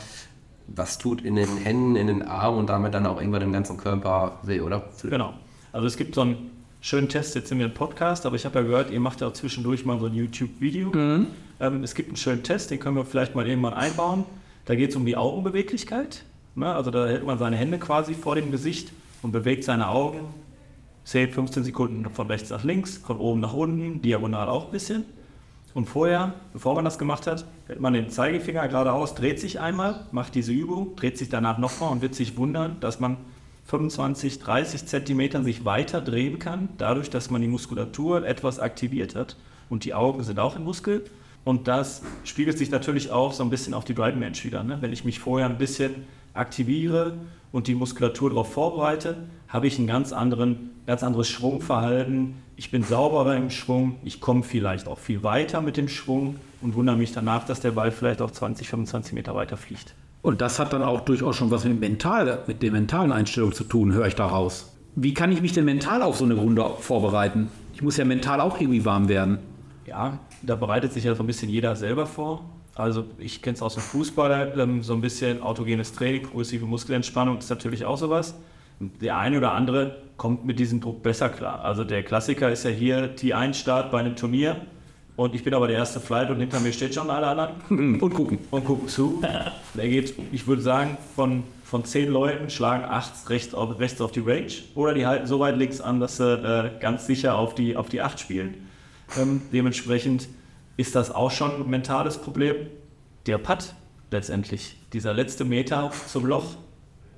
was 0.67 0.99
tut 0.99 1.23
in 1.23 1.37
den 1.37 1.57
Händen, 1.57 1.97
in 1.97 2.07
den 2.07 2.23
Armen 2.23 2.59
und 2.59 2.69
damit 2.69 2.95
dann 2.95 3.07
auch 3.07 3.21
irgendwann 3.21 3.43
im 3.43 3.53
ganzen 3.53 3.77
Körper 3.79 4.39
weh, 4.43 4.61
oder? 4.61 4.85
Genau. 5.03 5.35
Also 5.73 5.87
es 5.87 5.97
gibt 5.97 6.15
so 6.15 6.23
einen 6.23 6.51
schönen 6.81 7.09
Test, 7.09 7.35
jetzt 7.35 7.49
sind 7.49 7.59
wir 7.59 7.67
im 7.67 7.75
Podcast, 7.75 8.27
aber 8.27 8.37
ich 8.37 8.45
habe 8.45 8.59
ja 8.61 8.65
gehört, 8.65 8.91
ihr 8.91 9.01
macht 9.01 9.21
ja 9.21 9.29
auch 9.29 9.33
zwischendurch 9.33 9.85
mal 9.85 9.99
so 9.99 10.07
ein 10.07 10.15
YouTube-Video. 10.15 10.91
Mhm. 10.91 11.27
Ähm, 11.61 11.83
es 11.83 11.95
gibt 11.95 12.09
einen 12.09 12.17
schönen 12.17 12.43
Test, 12.43 12.71
den 12.71 12.79
können 12.79 12.97
wir 12.97 13.05
vielleicht 13.05 13.35
mal 13.35 13.47
irgendwann 13.47 13.75
einbauen. 13.75 14.25
Da 14.67 14.75
geht 14.75 14.91
es 14.91 14.97
um 14.97 15.07
die 15.07 15.17
Augenbeweglichkeit. 15.17 16.25
Ne? 16.55 16.73
Also 16.73 16.91
da 16.91 17.07
hält 17.07 17.25
man 17.25 17.39
seine 17.39 17.57
Hände 17.57 17.79
quasi 17.79 18.15
vor 18.15 18.35
dem 18.35 18.51
Gesicht 18.51 18.93
und 19.23 19.33
bewegt 19.33 19.65
seine 19.65 19.89
Augen, 19.89 20.21
zählt 21.05 21.33
15 21.33 21.65
Sekunden 21.65 22.09
von 22.11 22.27
rechts 22.27 22.51
nach 22.51 22.65
links, 22.65 22.99
von 22.99 23.19
oben 23.19 23.41
nach 23.41 23.55
unten, 23.55 24.03
diagonal 24.03 24.49
auch 24.49 24.67
ein 24.67 24.73
bisschen. 24.73 25.05
Und 25.75 25.87
vorher, 25.87 26.35
bevor 26.53 26.75
man 26.75 26.85
das 26.85 26.99
gemacht 26.99 27.27
hat, 27.27 27.45
hält 27.67 27.81
man 27.81 27.93
den 27.93 28.11
Zeigefinger 28.11 28.67
geradeaus, 28.69 29.15
dreht 29.15 29.39
sich 29.39 29.61
einmal, 29.61 30.07
macht 30.13 30.35
diese 30.35 30.53
Übung, 30.53 30.97
dreht 30.97 31.19
sich 31.19 31.29
danach 31.29 31.59
nochmal 31.59 31.93
und 31.93 32.03
wird 32.03 32.15
sich 32.15 32.37
wundern, 32.37 32.77
dass 32.81 33.01
man 33.01 33.17
25, 33.67 34.39
30 34.39 34.87
Zentimeter 34.87 35.45
sich 35.45 35.65
weiter 35.65 36.01
drehen 36.01 36.39
kann, 36.39 36.71
dadurch, 36.79 37.11
dass 37.11 37.31
man 37.31 37.43
die 37.43 37.49
Muskulatur 37.49 38.27
etwas 38.27 38.59
aktiviert 38.59 39.15
hat. 39.15 39.37
Und 39.69 39.85
die 39.85 39.93
Augen 39.93 40.23
sind 40.25 40.39
auch 40.39 40.57
im 40.57 40.65
Muskel. 40.65 41.05
Und 41.45 41.69
das 41.69 42.03
spiegelt 42.25 42.59
sich 42.59 42.71
natürlich 42.71 43.11
auch 43.11 43.33
so 43.33 43.43
ein 43.43 43.51
bisschen 43.51 43.75
auf 43.75 43.85
die 43.85 43.95
Driving 43.95 44.23
Range 44.23 44.43
wieder. 44.43 44.63
Ne? 44.63 44.79
Wenn 44.81 44.93
ich 44.93 45.05
mich 45.05 45.19
vorher 45.19 45.47
ein 45.47 45.59
bisschen 45.59 46.07
aktiviere 46.39 47.15
und 47.53 47.67
die 47.67 47.75
Muskulatur 47.75 48.31
darauf 48.31 48.53
vorbereite, 48.53 49.17
habe 49.49 49.67
ich 49.67 49.79
ein 49.79 49.87
ganz, 49.87 50.13
anderen, 50.13 50.71
ganz 50.87 51.03
anderes 51.03 51.29
Schwungverhalten. 51.29 52.35
Ich 52.57 52.71
bin 52.71 52.83
sauberer 52.83 53.37
im 53.37 53.51
Schwung, 53.51 53.97
ich 54.05 54.21
komme 54.21 54.43
vielleicht 54.43 54.89
auch 54.89 54.99
viel 54.99 55.23
weiter 55.23 55.61
mit 55.61 55.77
dem 55.77 55.89
Schwung 55.89 56.37
und 56.61 56.75
wundere 56.75 56.97
mich 56.97 57.13
danach, 57.13 57.45
dass 57.45 57.61
der 57.61 57.73
Ball 57.73 57.91
vielleicht 57.91 58.21
auch 58.21 58.31
20, 58.31 58.69
25 58.69 59.15
Meter 59.15 59.35
weiter 59.35 59.57
fliegt. 59.57 59.95
Und 60.23 60.41
das 60.41 60.59
hat 60.59 60.73
dann 60.73 60.83
auch 60.83 61.01
durchaus 61.01 61.37
schon 61.37 61.51
was 61.51 61.65
mit, 61.65 61.81
mental, 61.81 62.43
mit 62.47 62.63
der 62.63 62.73
mentalen 62.73 63.13
Einstellung 63.13 63.53
zu 63.53 63.65
tun, 63.65 63.93
höre 63.93 64.07
ich 64.07 64.17
daraus. 64.17 64.75
Wie 64.97 65.15
kann 65.15 65.31
ich 65.31 65.41
mich 65.41 65.53
denn 65.53 65.65
mental 65.65 66.03
auf 66.03 66.17
so 66.17 66.25
eine 66.25 66.35
Runde 66.35 66.69
vorbereiten? 66.81 67.49
Ich 67.73 67.83
muss 67.83 67.97
ja 67.97 68.05
mental 68.05 68.41
auch 68.41 68.61
irgendwie 68.61 68.85
warm 68.85 69.09
werden. 69.09 69.39
Ja, 69.87 70.19
da 70.43 70.57
bereitet 70.57 70.93
sich 70.93 71.05
ja 71.05 71.15
so 71.15 71.23
ein 71.23 71.27
bisschen 71.27 71.49
jeder 71.49 71.77
selber 71.77 72.05
vor. 72.05 72.45
Also 72.79 73.05
ich 73.19 73.43
kenne 73.43 73.57
es 73.57 73.63
aus 73.63 73.75
dem 73.75 73.83
Fußball, 73.83 74.55
ähm, 74.57 74.83
so 74.83 74.95
ein 74.95 75.01
bisschen 75.01 75.43
autogenes 75.43 75.93
Training, 75.93 76.23
progressive 76.23 76.65
Muskelentspannung 76.65 77.39
ist 77.39 77.51
natürlich 77.51 77.85
auch 77.85 77.99
sowas. 77.99 78.37
Der 79.01 79.19
eine 79.19 79.39
oder 79.39 79.53
andere 79.53 79.97
kommt 80.17 80.47
mit 80.47 80.61
diesem 80.61 80.81
Druck 80.81 81.03
besser 81.03 81.29
klar. 81.29 81.65
Also 81.65 81.83
der 81.83 82.05
Klassiker 82.05 82.53
ist 82.53 82.65
ja 82.65 82.71
hier 82.71 83.17
T1-Start 83.17 83.91
bei 83.91 83.99
einem 83.99 84.15
Turnier 84.15 84.61
und 85.17 85.35
ich 85.35 85.43
bin 85.43 85.55
aber 85.55 85.67
der 85.67 85.77
erste 85.77 85.99
Flight 85.99 86.31
und 86.31 86.39
hinter 86.39 86.61
mir 86.61 86.73
steht 86.73 86.95
schon 86.95 87.11
alle 87.11 87.27
anderen. 87.27 87.99
Und 88.01 88.15
gucken. 88.15 88.39
Und 88.53 88.65
gucken 88.65 88.87
zu. 88.87 89.21
Der 89.75 89.89
geht, 89.89 90.15
ich 90.31 90.47
würde 90.47 90.63
sagen, 90.63 90.97
von, 91.17 91.43
von 91.65 91.85
zehn 91.85 92.09
Leuten 92.09 92.49
schlagen 92.51 92.85
acht 92.85 93.29
rechts 93.29 93.53
auf, 93.55 93.81
rechts 93.81 94.01
auf 94.01 94.13
die 94.13 94.21
Range 94.21 94.53
oder 94.77 94.95
die 94.95 95.05
halten 95.05 95.27
so 95.27 95.41
weit 95.41 95.57
links 95.57 95.81
an, 95.81 95.99
dass 95.99 96.19
sie 96.19 96.33
äh, 96.33 96.71
ganz 96.79 97.09
sicher 97.09 97.37
auf 97.37 97.57
die, 97.57 97.77
auf 97.77 97.89
die 97.89 98.01
acht 98.01 98.21
spielen. 98.21 98.55
Ähm, 99.21 99.43
dementsprechend 99.53 100.29
ist 100.79 100.95
das 100.95 101.11
auch 101.11 101.31
schon 101.31 101.51
ein 101.51 101.69
mentales 101.69 102.17
Problem. 102.17 102.57
Der 103.27 103.37
Putt 103.37 103.75
letztendlich, 104.11 104.79
dieser 104.95 105.13
letzte 105.13 105.45
Meter 105.45 105.91
zum 106.07 106.25
Loch, 106.25 106.55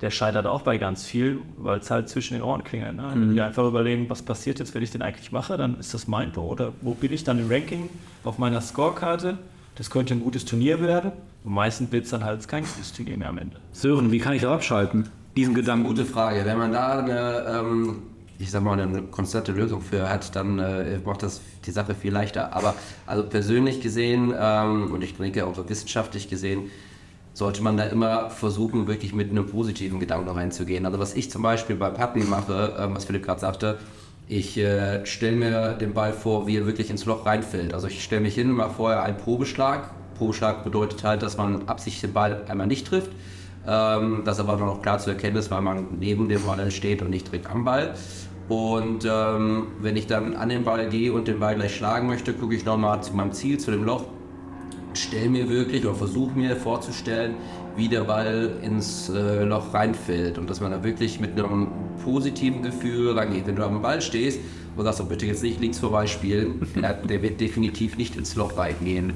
der 0.00 0.10
scheitert 0.10 0.46
auch 0.46 0.62
bei 0.62 0.78
ganz 0.78 1.04
viel, 1.04 1.40
weil 1.56 1.78
es 1.78 1.90
halt 1.90 2.08
zwischen 2.08 2.34
den 2.34 2.42
Ohren 2.42 2.64
klingelt. 2.64 2.96
Ne? 2.96 3.08
Wenn 3.12 3.30
mhm. 3.30 3.34
wir 3.36 3.46
einfach 3.46 3.64
überlegen, 3.64 4.10
was 4.10 4.22
passiert 4.22 4.58
jetzt, 4.58 4.74
wenn 4.74 4.82
ich 4.82 4.90
den 4.90 5.02
eigentlich 5.02 5.30
mache, 5.30 5.56
dann 5.56 5.78
ist 5.78 5.94
das 5.94 6.08
mein 6.08 6.32
Tor. 6.32 6.48
Oder 6.48 6.72
wo 6.80 6.94
bin 6.94 7.12
ich 7.12 7.22
dann 7.22 7.38
im 7.38 7.48
Ranking 7.48 7.88
auf 8.24 8.38
meiner 8.38 8.60
Scorekarte? 8.60 9.38
das 9.80 9.88
könnte 9.88 10.12
ein 10.12 10.20
gutes 10.20 10.44
Turnier 10.44 10.78
werden. 10.82 11.12
Und 11.42 11.54
meistens 11.54 11.90
wird 11.90 12.04
es 12.04 12.10
dann 12.10 12.22
halt 12.22 12.46
kein 12.46 12.64
gutes 12.64 12.92
Turnier 12.92 13.16
mehr 13.16 13.30
am 13.30 13.38
Ende. 13.38 13.56
Sören, 13.72 14.12
wie 14.12 14.18
kann 14.18 14.34
ich 14.34 14.42
da 14.42 14.52
abschalten? 14.52 15.08
Diesen 15.34 15.54
Gedanken. 15.54 15.86
Gute 15.86 16.04
Frage. 16.04 16.44
Wenn 16.44 16.58
man 16.58 16.72
da 16.72 16.98
eine, 16.98 17.46
ähm, 17.48 18.02
ich 18.40 18.50
sag 18.50 18.62
mal, 18.62 18.80
eine 18.80 19.02
konstante 19.02 19.52
Lösung 19.52 19.82
für 19.82 20.08
hat, 20.08 20.34
dann 20.34 20.58
äh, 20.58 20.98
macht 21.04 21.22
das 21.22 21.42
die 21.66 21.70
Sache 21.70 21.94
viel 21.94 22.12
leichter. 22.12 22.54
Aber 22.54 22.74
also 23.06 23.22
persönlich 23.22 23.82
gesehen 23.82 24.34
ähm, 24.36 24.92
und 24.92 25.04
ich 25.04 25.14
denke 25.16 25.46
auch 25.46 25.54
so 25.54 25.68
wissenschaftlich 25.68 26.28
gesehen, 26.28 26.70
sollte 27.34 27.62
man 27.62 27.76
da 27.76 27.84
immer 27.84 28.30
versuchen, 28.30 28.86
wirklich 28.86 29.12
mit 29.12 29.30
einem 29.30 29.46
positiven 29.46 30.00
Gedanken 30.00 30.30
reinzugehen. 30.30 30.86
Also 30.86 30.98
was 30.98 31.14
ich 31.14 31.30
zum 31.30 31.42
Beispiel 31.42 31.76
bei 31.76 31.90
Patten 31.90 32.28
mache, 32.30 32.74
äh, 32.78 32.94
was 32.94 33.04
Philipp 33.04 33.24
gerade 33.24 33.40
sagte, 33.40 33.78
ich 34.26 34.56
äh, 34.56 35.04
stelle 35.04 35.36
mir 35.36 35.72
den 35.72 35.92
Ball 35.92 36.12
vor, 36.12 36.46
wie 36.46 36.56
er 36.56 36.64
wirklich 36.64 36.88
ins 36.88 37.04
Loch 37.04 37.26
reinfällt. 37.26 37.74
Also 37.74 37.88
ich 37.88 38.02
stelle 38.02 38.22
mich 38.22 38.36
hin, 38.36 38.50
mache 38.50 38.70
vorher 38.70 39.02
einen 39.02 39.18
Probeschlag. 39.18 39.90
Probeschlag 40.16 40.64
bedeutet 40.64 41.04
halt, 41.04 41.22
dass 41.22 41.36
man 41.36 41.68
absichtlich 41.68 42.00
den 42.00 42.12
Ball 42.14 42.44
einmal 42.48 42.66
nicht 42.66 42.86
trifft. 42.86 43.10
Ähm, 43.66 44.22
das 44.24 44.40
aber 44.40 44.56
noch 44.56 44.80
klar 44.80 44.98
zu 44.98 45.10
erkennen 45.10 45.36
ist, 45.36 45.50
weil 45.50 45.60
man 45.60 45.88
neben 45.98 46.28
dem 46.28 46.42
Ball 46.42 46.70
steht 46.70 47.02
und 47.02 47.10
nicht 47.10 47.26
direkt 47.26 47.50
am 47.50 47.64
Ball. 47.64 47.94
Und 48.50 49.08
ähm, 49.08 49.68
wenn 49.80 49.96
ich 49.96 50.08
dann 50.08 50.34
an 50.34 50.48
den 50.48 50.64
Ball 50.64 50.88
gehe 50.88 51.12
und 51.12 51.28
den 51.28 51.38
Ball 51.38 51.54
gleich 51.54 51.76
schlagen 51.76 52.08
möchte, 52.08 52.32
gucke 52.32 52.56
ich 52.56 52.64
nochmal 52.64 53.00
zu 53.00 53.14
meinem 53.14 53.30
Ziel, 53.30 53.58
zu 53.58 53.70
dem 53.70 53.84
Loch, 53.84 54.06
stelle 54.92 55.30
mir 55.30 55.48
wirklich 55.48 55.86
oder 55.86 55.94
versuche 55.94 56.36
mir 56.36 56.56
vorzustellen, 56.56 57.36
wie 57.76 57.86
der 57.86 58.00
Ball 58.00 58.58
ins 58.62 59.08
äh, 59.08 59.44
Loch 59.44 59.72
reinfällt 59.72 60.36
und 60.36 60.50
dass 60.50 60.60
man 60.60 60.72
da 60.72 60.82
wirklich 60.82 61.20
mit 61.20 61.38
einem 61.38 61.68
positiven 62.02 62.64
Gefühl 62.64 63.16
rangeht. 63.16 63.46
Wenn 63.46 63.54
du 63.54 63.64
am 63.64 63.80
Ball 63.82 64.02
stehst 64.02 64.40
und 64.76 64.84
sagst, 64.84 65.00
oh, 65.00 65.04
bitte 65.04 65.26
jetzt 65.26 65.42
nicht 65.42 65.60
links 65.60 65.78
vorbei 65.78 66.06
spielen, 66.06 66.60
der 67.08 67.22
wird 67.22 67.40
definitiv 67.40 67.96
nicht 67.96 68.16
ins 68.16 68.34
Loch 68.36 68.56
reingehen. 68.56 69.12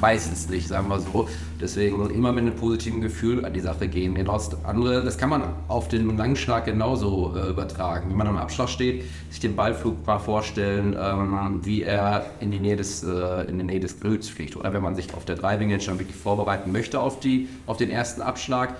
Meistens 0.00 0.48
nicht, 0.48 0.68
sagen 0.68 0.88
wir 0.88 1.00
so. 1.00 1.28
Deswegen 1.60 2.10
immer 2.10 2.32
mit 2.32 2.42
einem 2.42 2.56
positiven 2.56 3.00
Gefühl 3.00 3.44
an 3.44 3.52
die 3.52 3.60
Sache 3.60 3.88
gehen. 3.88 4.14
Das 4.24 4.50
andere, 4.64 5.02
das 5.02 5.16
kann 5.16 5.30
man 5.30 5.42
auf 5.68 5.88
den 5.88 6.16
Langschlag 6.16 6.66
genauso 6.66 7.34
äh, 7.36 7.48
übertragen. 7.48 8.10
Wenn 8.10 8.16
man 8.16 8.26
am 8.26 8.36
Abschlag 8.36 8.68
steht, 8.68 9.04
sich 9.30 9.40
den 9.40 9.56
Ballflug 9.56 10.06
mal 10.06 10.18
vorstellen, 10.18 10.96
ähm, 10.98 11.60
wie 11.64 11.82
er 11.82 12.26
in 12.40 12.50
die 12.50 12.60
Nähe 12.60 12.76
des, 12.76 13.02
äh, 13.02 13.48
in 13.48 13.58
die 13.58 13.64
Nähe 13.64 13.80
des 13.80 14.00
Grills 14.00 14.28
fliegt. 14.28 14.56
Oder 14.56 14.72
wenn 14.72 14.82
man 14.82 14.94
sich 14.94 15.14
auf 15.14 15.24
der 15.24 15.36
Driving 15.36 15.70
Range 15.70 15.84
dann 15.84 15.98
wirklich 15.98 16.16
vorbereiten 16.16 16.72
möchte 16.72 17.00
auf, 17.00 17.20
die, 17.20 17.48
auf 17.66 17.76
den 17.76 17.90
ersten 17.90 18.20
Abschlag, 18.20 18.74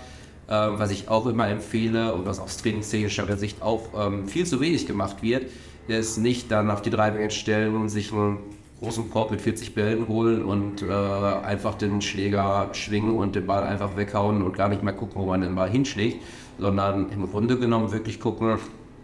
äh, 0.46 0.52
was 0.52 0.90
ich 0.90 1.08
auch 1.08 1.26
immer 1.26 1.48
empfehle 1.48 2.14
und 2.14 2.26
was 2.26 2.38
aus 2.38 2.56
trainingstechnischer 2.58 3.36
Sicht 3.36 3.62
auch 3.62 3.88
ähm, 4.06 4.28
viel 4.28 4.46
zu 4.46 4.60
wenig 4.60 4.86
gemacht 4.86 5.22
wird, 5.22 5.46
ist 5.88 6.18
nicht 6.18 6.50
dann 6.50 6.70
auf 6.70 6.82
die 6.82 6.90
Driving 6.90 7.20
Range 7.20 7.30
stellen 7.30 7.74
und 7.74 7.88
sich 7.88 8.12
einen 8.12 8.38
großen 8.80 9.10
Korb 9.10 9.30
mit 9.30 9.40
40 9.40 9.74
Bällen 9.74 10.08
holen 10.08 10.44
und 10.44 10.82
äh, 10.82 10.86
einfach 10.92 11.74
den 11.74 12.00
Schläger 12.00 12.70
schwingen 12.72 13.16
und 13.16 13.34
den 13.34 13.46
Ball 13.46 13.64
einfach 13.64 13.96
weghauen 13.96 14.42
und 14.42 14.56
gar 14.56 14.68
nicht 14.68 14.82
mehr 14.82 14.92
gucken, 14.92 15.20
wo 15.20 15.26
man 15.26 15.40
den 15.40 15.54
Ball 15.54 15.70
hinschlägt, 15.70 16.22
sondern 16.58 17.10
im 17.10 17.30
Grunde 17.30 17.58
genommen 17.58 17.92
wirklich 17.92 18.20
gucken, 18.20 18.58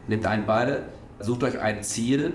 nehmt 0.08 0.26
einen 0.26 0.46
Ball, 0.46 0.88
sucht 1.20 1.44
euch 1.44 1.58
ein 1.58 1.82
Ziel. 1.82 2.34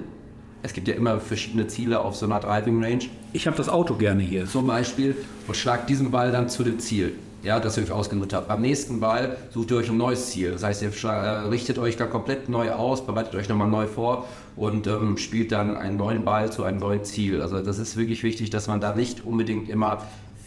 Es 0.63 0.73
gibt 0.73 0.87
ja 0.87 0.95
immer 0.95 1.19
verschiedene 1.19 1.67
Ziele 1.67 1.99
auf 1.99 2.15
so 2.15 2.25
einer 2.25 2.39
Driving 2.39 2.83
Range. 2.83 3.05
Ich 3.33 3.45
habe 3.45 3.55
das 3.55 3.69
Auto 3.69 3.93
gerne 3.95 4.23
hier. 4.23 4.47
Zum 4.47 4.65
Beispiel 4.65 5.15
und 5.47 5.55
schlagt 5.55 5.89
diesen 5.89 6.09
Ball 6.09 6.31
dann 6.31 6.49
zu 6.49 6.63
dem 6.63 6.79
Ziel 6.79 7.13
ja, 7.45 7.59
das 7.59 7.77
ihr 7.77 7.83
euch 7.83 7.91
ausgenutzt 7.91 8.33
habt. 8.33 8.47
Beim 8.47 8.61
nächsten 8.61 8.99
Ball 8.99 9.37
sucht 9.51 9.71
ihr 9.71 9.77
euch 9.77 9.89
ein 9.89 9.97
neues 9.97 10.31
Ziel. 10.31 10.51
Das 10.51 10.63
heißt, 10.63 10.81
ihr 10.81 10.91
äh, 11.03 11.47
richtet 11.47 11.77
euch 11.77 11.95
da 11.95 12.07
komplett 12.07 12.49
neu 12.49 12.71
aus, 12.71 13.05
bereitet 13.05 13.35
euch 13.35 13.47
nochmal 13.47 13.69
neu 13.69 13.85
vor 13.85 14.25
und 14.55 14.87
ähm, 14.87 15.17
spielt 15.17 15.51
dann 15.51 15.77
einen 15.77 15.95
neuen 15.97 16.25
Ball 16.25 16.51
zu 16.51 16.63
einem 16.63 16.79
neuen 16.79 17.03
Ziel. 17.03 17.41
Also 17.41 17.61
das 17.61 17.77
ist 17.77 17.97
wirklich 17.97 18.23
wichtig, 18.23 18.49
dass 18.49 18.67
man 18.67 18.81
da 18.81 18.95
nicht 18.95 19.25
unbedingt 19.25 19.69
immer 19.69 19.99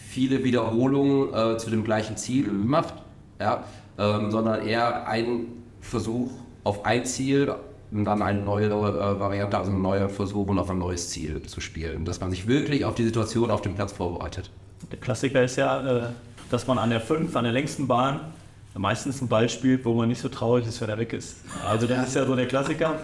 viele 0.09 0.43
Wiederholungen 0.43 1.33
äh, 1.33 1.57
zu 1.57 1.69
dem 1.69 1.85
gleichen 1.85 2.17
Ziel 2.17 2.51
macht, 2.51 2.95
ja, 3.39 3.63
ähm, 3.97 4.29
sondern 4.29 4.67
eher 4.67 5.07
einen 5.07 5.63
Versuch 5.79 6.29
auf 6.65 6.85
ein 6.85 7.05
Ziel 7.05 7.53
und 7.91 8.03
dann 8.03 8.21
eine 8.21 8.41
neue 8.41 8.67
äh, 8.67 8.71
Variante, 9.19 9.57
also 9.57 9.71
ein 9.71 9.81
neuer 9.81 10.09
Versuch 10.09 10.47
und 10.47 10.59
auf 10.59 10.69
ein 10.69 10.79
neues 10.79 11.09
Ziel 11.09 11.41
zu 11.43 11.61
spielen. 11.61 12.03
Dass 12.03 12.19
man 12.19 12.29
sich 12.31 12.45
wirklich 12.45 12.83
auf 12.83 12.95
die 12.95 13.05
Situation 13.05 13.51
auf 13.51 13.61
dem 13.61 13.75
Platz 13.75 13.93
vorbereitet. 13.93 14.51
Der 14.91 14.99
Klassiker 14.99 15.43
ist 15.43 15.55
ja, 15.55 15.97
äh, 15.97 16.03
dass 16.49 16.67
man 16.67 16.77
an 16.77 16.89
der 16.89 17.01
5, 17.01 17.35
an 17.35 17.43
der 17.43 17.53
längsten 17.53 17.87
Bahn, 17.87 18.19
meistens 18.75 19.19
einen 19.19 19.29
Ball 19.29 19.49
spielt, 19.49 19.83
wo 19.85 19.93
man 19.93 20.07
nicht 20.07 20.21
so 20.21 20.29
traurig 20.29 20.65
ist, 20.67 20.79
wenn 20.81 20.89
er 20.89 20.97
weg 20.97 21.13
ist. 21.13 21.37
Also 21.67 21.87
das 21.87 22.09
ist 22.09 22.15
ja 22.15 22.25
so 22.25 22.35
der 22.35 22.47
Klassiker. 22.47 22.99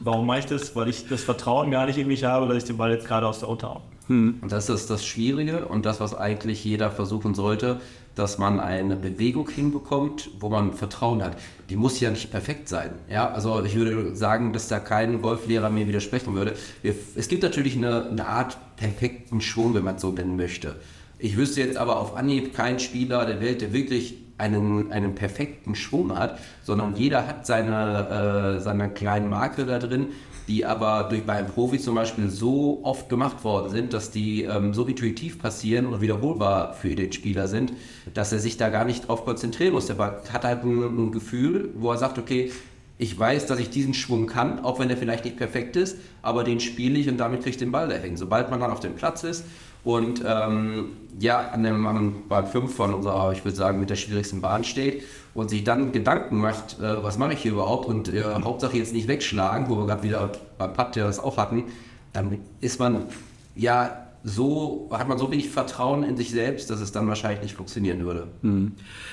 Warum 0.00 0.26
mache 0.26 0.40
ich 0.40 0.46
das? 0.46 0.76
Weil 0.76 0.88
ich 0.88 1.08
das 1.08 1.22
Vertrauen 1.22 1.70
gar 1.70 1.86
nicht 1.86 1.98
in 1.98 2.06
mich 2.06 2.24
habe, 2.24 2.46
dass 2.46 2.58
ich 2.58 2.64
den 2.64 2.76
Ball 2.76 2.92
jetzt 2.92 3.06
gerade 3.06 3.26
aus 3.26 3.40
der 3.40 3.48
Auto 3.48 3.68
haue. 3.68 3.80
Hm. 4.06 4.40
Das 4.48 4.68
ist 4.68 4.88
das 4.90 5.04
Schwierige 5.04 5.66
und 5.66 5.84
das, 5.84 6.00
was 6.00 6.14
eigentlich 6.14 6.64
jeder 6.64 6.90
versuchen 6.90 7.34
sollte, 7.34 7.80
dass 8.14 8.38
man 8.38 8.58
eine 8.58 8.96
Bewegung 8.96 9.48
hinbekommt, 9.48 10.30
wo 10.40 10.48
man 10.48 10.72
Vertrauen 10.72 11.22
hat. 11.22 11.36
Die 11.68 11.76
muss 11.76 12.00
ja 12.00 12.10
nicht 12.10 12.30
perfekt 12.30 12.68
sein. 12.68 12.90
Ja, 13.08 13.30
also 13.30 13.62
ich 13.62 13.76
würde 13.76 14.16
sagen, 14.16 14.52
dass 14.52 14.68
da 14.68 14.80
kein 14.80 15.20
Golflehrer 15.20 15.70
mir 15.70 15.86
widersprechen 15.86 16.34
würde. 16.34 16.54
Es 16.82 17.28
gibt 17.28 17.42
natürlich 17.42 17.76
eine, 17.76 18.06
eine 18.06 18.26
Art 18.26 18.56
perfekten 18.76 19.40
Schwung, 19.40 19.74
wenn 19.74 19.84
man 19.84 19.96
es 19.96 20.02
so 20.02 20.10
nennen 20.10 20.36
möchte. 20.36 20.76
Ich 21.20 21.36
wüsste 21.36 21.60
jetzt 21.60 21.76
aber 21.76 21.98
auf 21.98 22.16
Anhieb 22.16 22.54
keinen 22.54 22.78
Spieler 22.78 23.26
der 23.26 23.40
Welt, 23.40 23.60
der 23.60 23.72
wirklich 23.72 24.14
einen, 24.38 24.92
einen 24.92 25.16
perfekten 25.16 25.74
Schwung 25.74 26.16
hat, 26.16 26.38
sondern 26.62 26.94
jeder 26.94 27.26
hat 27.26 27.44
seine, 27.44 28.56
äh, 28.56 28.60
seine 28.60 28.88
kleinen 28.88 29.28
Marke 29.28 29.66
da 29.66 29.80
drin, 29.80 30.06
die 30.46 30.64
aber 30.64 31.08
durch 31.10 31.24
beim 31.24 31.46
Profi 31.46 31.80
zum 31.80 31.96
Beispiel 31.96 32.30
so 32.30 32.80
oft 32.84 33.08
gemacht 33.08 33.42
worden 33.42 33.70
sind, 33.70 33.92
dass 33.92 34.12
die 34.12 34.44
ähm, 34.44 34.72
so 34.72 34.84
intuitiv 34.84 35.40
passieren 35.40 35.86
und 35.86 36.00
wiederholbar 36.00 36.72
für 36.74 36.94
den 36.94 37.12
Spieler 37.12 37.48
sind, 37.48 37.72
dass 38.14 38.32
er 38.32 38.38
sich 38.38 38.56
da 38.56 38.68
gar 38.68 38.84
nicht 38.84 39.08
drauf 39.08 39.24
konzentrieren 39.24 39.74
muss. 39.74 39.86
Der 39.86 39.98
hat 39.98 40.44
halt 40.44 40.62
ein, 40.62 40.82
ein 40.82 41.12
Gefühl, 41.12 41.70
wo 41.74 41.90
er 41.90 41.98
sagt, 41.98 42.18
okay, 42.18 42.52
ich 42.96 43.18
weiß, 43.18 43.46
dass 43.46 43.58
ich 43.58 43.70
diesen 43.70 43.94
Schwung 43.94 44.26
kann, 44.26 44.60
auch 44.60 44.78
wenn 44.78 44.90
er 44.90 44.96
vielleicht 44.96 45.24
nicht 45.24 45.36
perfekt 45.36 45.76
ist, 45.76 45.98
aber 46.22 46.44
den 46.44 46.60
spiele 46.60 46.98
ich 46.98 47.08
und 47.08 47.18
damit 47.18 47.40
kriege 47.40 47.50
ich 47.50 47.56
den 47.56 47.72
Ball 47.72 47.88
dahin. 47.88 48.16
Sobald 48.16 48.50
man 48.50 48.60
dann 48.60 48.70
auf 48.70 48.80
dem 48.80 48.94
Platz 48.94 49.24
ist 49.24 49.44
und 49.84 50.22
ähm, 50.26 50.96
ja, 51.20 51.50
an 51.50 51.62
dem 51.62 51.86
an 51.86 52.28
Bahn 52.28 52.46
5 52.46 52.74
von 52.74 52.94
unserer, 52.94 53.32
ich 53.32 53.44
würde 53.44 53.56
sagen, 53.56 53.80
mit 53.80 53.90
der 53.90 53.96
schwierigsten 53.96 54.40
Bahn 54.40 54.64
steht 54.64 55.04
und 55.34 55.50
sich 55.50 55.64
dann 55.64 55.92
Gedanken 55.92 56.38
macht, 56.38 56.78
äh, 56.80 57.02
was 57.02 57.18
mache 57.18 57.32
ich 57.32 57.40
hier 57.40 57.52
überhaupt? 57.52 57.86
Und 57.86 58.12
äh, 58.12 58.22
Hauptsache 58.22 58.76
jetzt 58.76 58.92
nicht 58.92 59.08
wegschlagen, 59.08 59.68
wo 59.68 59.76
wir 59.76 59.86
gerade 59.86 60.02
wieder 60.02 60.30
beim 60.58 60.72
Putt 60.72 60.96
das 60.96 61.18
auch 61.18 61.36
hatten, 61.36 61.64
dann 62.12 62.38
ist 62.60 62.78
man 62.78 63.06
ja 63.54 64.07
so 64.28 64.88
hat 64.92 65.08
man 65.08 65.18
so 65.18 65.30
wenig 65.30 65.48
Vertrauen 65.48 66.02
in 66.02 66.16
sich 66.16 66.30
selbst, 66.30 66.70
dass 66.70 66.80
es 66.80 66.92
dann 66.92 67.08
wahrscheinlich 67.08 67.42
nicht 67.42 67.56
funktionieren 67.56 68.04
würde. 68.04 68.28
Hm. 68.42 68.72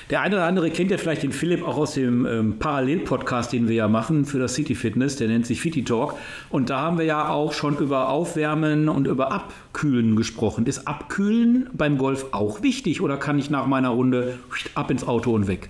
Der 0.09 0.21
eine 0.21 0.35
oder 0.35 0.45
andere 0.45 0.69
kennt 0.69 0.91
ja 0.91 0.97
vielleicht 0.97 1.23
den 1.23 1.31
Philipp 1.31 1.65
auch 1.65 1.77
aus 1.77 1.93
dem 1.93 2.25
ähm, 2.25 2.59
Parallel-Podcast, 2.59 3.53
den 3.53 3.67
wir 3.67 3.75
ja 3.75 3.87
machen 3.87 4.25
für 4.25 4.39
das 4.39 4.53
City 4.53 4.75
Fitness, 4.75 5.15
der 5.15 5.27
nennt 5.29 5.45
sich 5.45 5.61
Fiti 5.61 5.83
Talk. 5.83 6.15
Und 6.49 6.69
da 6.69 6.81
haben 6.81 6.97
wir 6.97 7.05
ja 7.05 7.29
auch 7.29 7.53
schon 7.53 7.77
über 7.77 8.09
Aufwärmen 8.09 8.89
und 8.89 9.07
über 9.07 9.31
Abkühlen 9.31 10.15
gesprochen. 10.15 10.65
Ist 10.65 10.87
Abkühlen 10.87 11.69
beim 11.73 11.97
Golf 11.97 12.27
auch 12.31 12.61
wichtig 12.61 13.01
oder 13.01 13.17
kann 13.17 13.39
ich 13.39 13.49
nach 13.49 13.67
meiner 13.67 13.89
Runde 13.89 14.37
ab 14.75 14.91
ins 14.91 15.07
Auto 15.07 15.33
und 15.33 15.47
weg? 15.47 15.69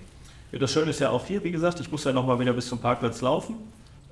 Ja, 0.52 0.58
das 0.58 0.72
Schöne 0.72 0.90
ist 0.90 1.00
ja 1.00 1.10
auch 1.10 1.26
hier, 1.26 1.42
wie 1.44 1.52
gesagt, 1.52 1.80
ich 1.80 1.90
muss 1.90 2.04
ja 2.04 2.12
nochmal 2.12 2.38
wieder 2.40 2.52
bis 2.52 2.66
zum 2.66 2.78
Parkplatz 2.78 3.20
laufen. 3.20 3.54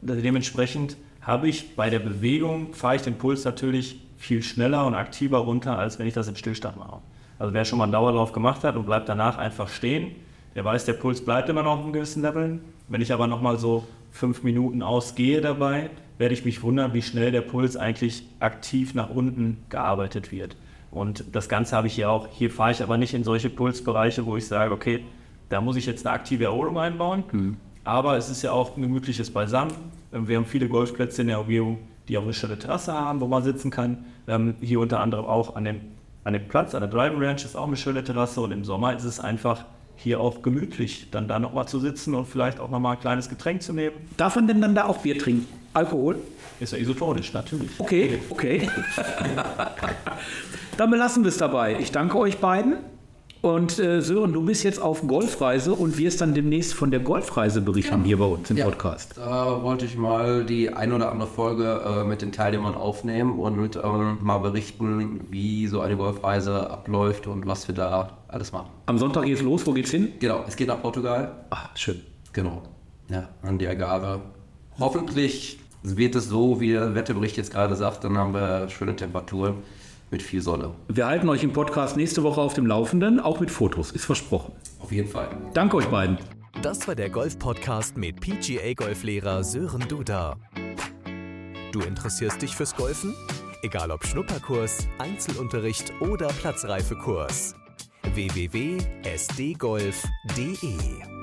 Dementsprechend 0.00 0.96
habe 1.22 1.48
ich 1.48 1.74
bei 1.74 1.90
der 1.90 2.00
Bewegung, 2.00 2.74
fahre 2.74 2.96
ich 2.96 3.02
den 3.02 3.14
Puls 3.14 3.44
natürlich 3.44 4.00
viel 4.16 4.42
schneller 4.42 4.86
und 4.86 4.94
aktiver 4.94 5.38
runter, 5.38 5.78
als 5.78 5.98
wenn 5.98 6.06
ich 6.06 6.14
das 6.14 6.28
im 6.28 6.36
Stillstand 6.36 6.76
mache. 6.76 6.98
Also 7.38 7.52
wer 7.52 7.64
schon 7.64 7.78
mal 7.78 7.84
einen 7.84 7.92
Dauerlauf 7.92 8.32
gemacht 8.32 8.64
hat 8.64 8.76
und 8.76 8.86
bleibt 8.86 9.08
danach 9.08 9.38
einfach 9.38 9.68
stehen, 9.68 10.12
der 10.54 10.64
weiß, 10.64 10.84
der 10.84 10.92
Puls 10.92 11.24
bleibt 11.24 11.48
immer 11.48 11.62
noch 11.62 11.72
auf 11.72 11.80
einem 11.80 11.92
gewissen 11.92 12.22
Level. 12.22 12.60
Wenn 12.88 13.00
ich 13.00 13.12
aber 13.12 13.26
nochmal 13.26 13.58
so 13.58 13.84
fünf 14.12 14.44
Minuten 14.44 14.82
ausgehe 14.82 15.40
dabei, 15.40 15.90
werde 16.18 16.34
ich 16.34 16.44
mich 16.44 16.62
wundern, 16.62 16.94
wie 16.94 17.02
schnell 17.02 17.32
der 17.32 17.40
Puls 17.40 17.76
eigentlich 17.76 18.24
aktiv 18.38 18.94
nach 18.94 19.10
unten 19.10 19.58
gearbeitet 19.68 20.30
wird. 20.30 20.56
Und 20.92 21.24
das 21.32 21.48
Ganze 21.48 21.74
habe 21.74 21.88
ich 21.88 21.94
hier 21.94 22.08
auch. 22.08 22.28
Hier 22.30 22.50
fahre 22.50 22.70
ich 22.70 22.82
aber 22.82 22.96
nicht 22.98 23.14
in 23.14 23.24
solche 23.24 23.50
Pulsbereiche, 23.50 24.26
wo 24.26 24.36
ich 24.36 24.46
sage, 24.46 24.72
okay, 24.72 25.02
da 25.48 25.60
muss 25.60 25.74
ich 25.74 25.86
jetzt 25.86 26.06
eine 26.06 26.14
aktive 26.14 26.44
Erholung 26.44 26.78
einbauen. 26.78 27.24
Mhm. 27.32 27.56
Aber 27.82 28.16
es 28.16 28.30
ist 28.30 28.42
ja 28.42 28.52
auch 28.52 28.76
ein 28.76 28.82
gemütliches 28.82 29.30
Beisammen. 29.30 29.72
Wir 30.12 30.36
haben 30.36 30.46
viele 30.46 30.68
Golfplätze 30.68 31.22
in 31.22 31.28
der 31.28 31.40
Umgebung, 31.40 31.78
die 32.08 32.18
auch 32.18 32.22
eine 32.22 32.34
schöne 32.34 32.58
Terrasse 32.58 32.92
haben, 32.92 33.20
wo 33.20 33.26
man 33.26 33.42
sitzen 33.42 33.70
kann. 33.70 34.04
Ähm, 34.26 34.54
hier 34.60 34.80
unter 34.80 35.00
anderem 35.00 35.24
auch 35.24 35.56
an 35.56 35.64
dem, 35.64 35.80
an 36.24 36.32
dem 36.32 36.48
Platz, 36.48 36.74
an 36.74 36.80
der 36.80 36.90
Driving 36.90 37.22
Ranch 37.22 37.44
ist 37.44 37.56
auch 37.56 37.66
eine 37.66 37.76
schöne 37.76 38.04
Terrasse 38.04 38.40
und 38.40 38.52
im 38.52 38.64
Sommer 38.64 38.94
ist 38.94 39.04
es 39.04 39.20
einfach 39.20 39.64
hier 39.96 40.20
auch 40.20 40.42
gemütlich, 40.42 41.10
dann 41.10 41.28
da 41.28 41.38
nochmal 41.38 41.68
zu 41.68 41.78
sitzen 41.78 42.14
und 42.14 42.26
vielleicht 42.26 42.58
auch 42.60 42.70
nochmal 42.70 42.96
ein 42.96 43.00
kleines 43.00 43.28
Getränk 43.28 43.62
zu 43.62 43.72
nehmen. 43.72 43.96
Darf 44.16 44.36
man 44.36 44.46
denn 44.46 44.60
dann 44.60 44.74
da 44.74 44.84
auch 44.84 44.98
Bier 44.98 45.18
trinken? 45.18 45.46
Alkohol? 45.72 46.18
Ist 46.60 46.72
ja 46.72 46.78
isotonisch, 46.78 47.32
natürlich. 47.32 47.70
Okay, 47.78 48.20
okay. 48.30 48.68
dann 50.76 50.90
belassen 50.90 51.24
wir 51.24 51.28
es 51.28 51.36
dabei. 51.36 51.78
Ich 51.80 51.90
danke 51.90 52.18
euch 52.18 52.38
beiden. 52.38 52.76
Und 53.44 53.78
äh, 53.78 54.00
Sören, 54.00 54.32
du 54.32 54.40
bist 54.40 54.64
jetzt 54.64 54.80
auf 54.80 55.06
Golfreise 55.06 55.74
und 55.74 55.98
wirst 55.98 56.22
dann 56.22 56.32
demnächst 56.32 56.72
von 56.72 56.90
der 56.90 57.00
Golfreise 57.00 57.60
berichten 57.60 58.02
hier 58.02 58.16
bei 58.16 58.24
uns 58.24 58.48
im 58.50 58.56
Ja. 58.56 58.64
Podcast. 58.64 59.18
Da 59.18 59.62
wollte 59.62 59.84
ich 59.84 59.98
mal 59.98 60.46
die 60.46 60.72
ein 60.72 60.94
oder 60.94 61.12
andere 61.12 61.28
Folge 61.28 61.82
äh, 61.84 62.04
mit 62.04 62.22
den 62.22 62.32
Teilnehmern 62.32 62.74
aufnehmen 62.74 63.38
und 63.38 63.76
ähm, 63.76 64.16
mal 64.22 64.38
berichten, 64.38 65.26
wie 65.30 65.66
so 65.66 65.82
eine 65.82 65.94
Golfreise 65.94 66.70
abläuft 66.70 67.26
und 67.26 67.46
was 67.46 67.68
wir 67.68 67.74
da 67.74 68.16
alles 68.28 68.50
machen. 68.52 68.70
Am 68.86 68.96
Sonntag 68.96 69.26
geht's 69.26 69.42
los. 69.42 69.66
Wo 69.66 69.72
geht's 69.72 69.90
hin? 69.90 70.12
Genau, 70.20 70.42
es 70.48 70.56
geht 70.56 70.68
nach 70.68 70.80
Portugal. 70.80 71.32
Ah, 71.50 71.68
schön. 71.74 72.00
Genau. 72.32 72.62
Ja, 73.10 73.28
an 73.42 73.58
die 73.58 73.68
Agave. 73.68 74.22
Hoffentlich 74.80 75.58
wird 75.82 76.14
es 76.14 76.30
so, 76.30 76.62
wie 76.62 76.72
der 76.72 76.94
Wetterbericht 76.94 77.36
jetzt 77.36 77.52
gerade 77.52 77.76
sagt, 77.76 78.04
dann 78.04 78.16
haben 78.16 78.32
wir 78.32 78.70
schöne 78.70 78.96
Temperaturen 78.96 79.56
mit 80.10 80.22
viel 80.22 80.40
Sonne. 80.40 80.74
Wir 80.88 81.06
halten 81.06 81.28
euch 81.28 81.42
im 81.42 81.52
Podcast 81.52 81.96
nächste 81.96 82.22
Woche 82.22 82.40
auf 82.40 82.54
dem 82.54 82.66
Laufenden, 82.66 83.20
auch 83.20 83.40
mit 83.40 83.50
Fotos, 83.50 83.90
ist 83.90 84.04
versprochen. 84.04 84.52
Auf 84.80 84.92
jeden 84.92 85.08
Fall. 85.08 85.28
Danke 85.54 85.76
euch 85.76 85.86
beiden. 85.86 86.18
Das 86.62 86.86
war 86.88 86.94
der 86.94 87.10
Golf-Podcast 87.10 87.96
mit 87.96 88.20
PGA-Golflehrer 88.20 89.42
Sören 89.44 89.86
Duda. 89.88 90.36
Du 91.72 91.80
interessierst 91.80 92.40
dich 92.40 92.54
fürs 92.54 92.76
Golfen? 92.76 93.14
Egal 93.62 93.90
ob 93.90 94.06
Schnupperkurs, 94.06 94.86
Einzelunterricht 94.98 95.92
oder 96.00 96.28
Platzreifekurs. 96.28 97.54
www.sdgolf.de 98.14 101.13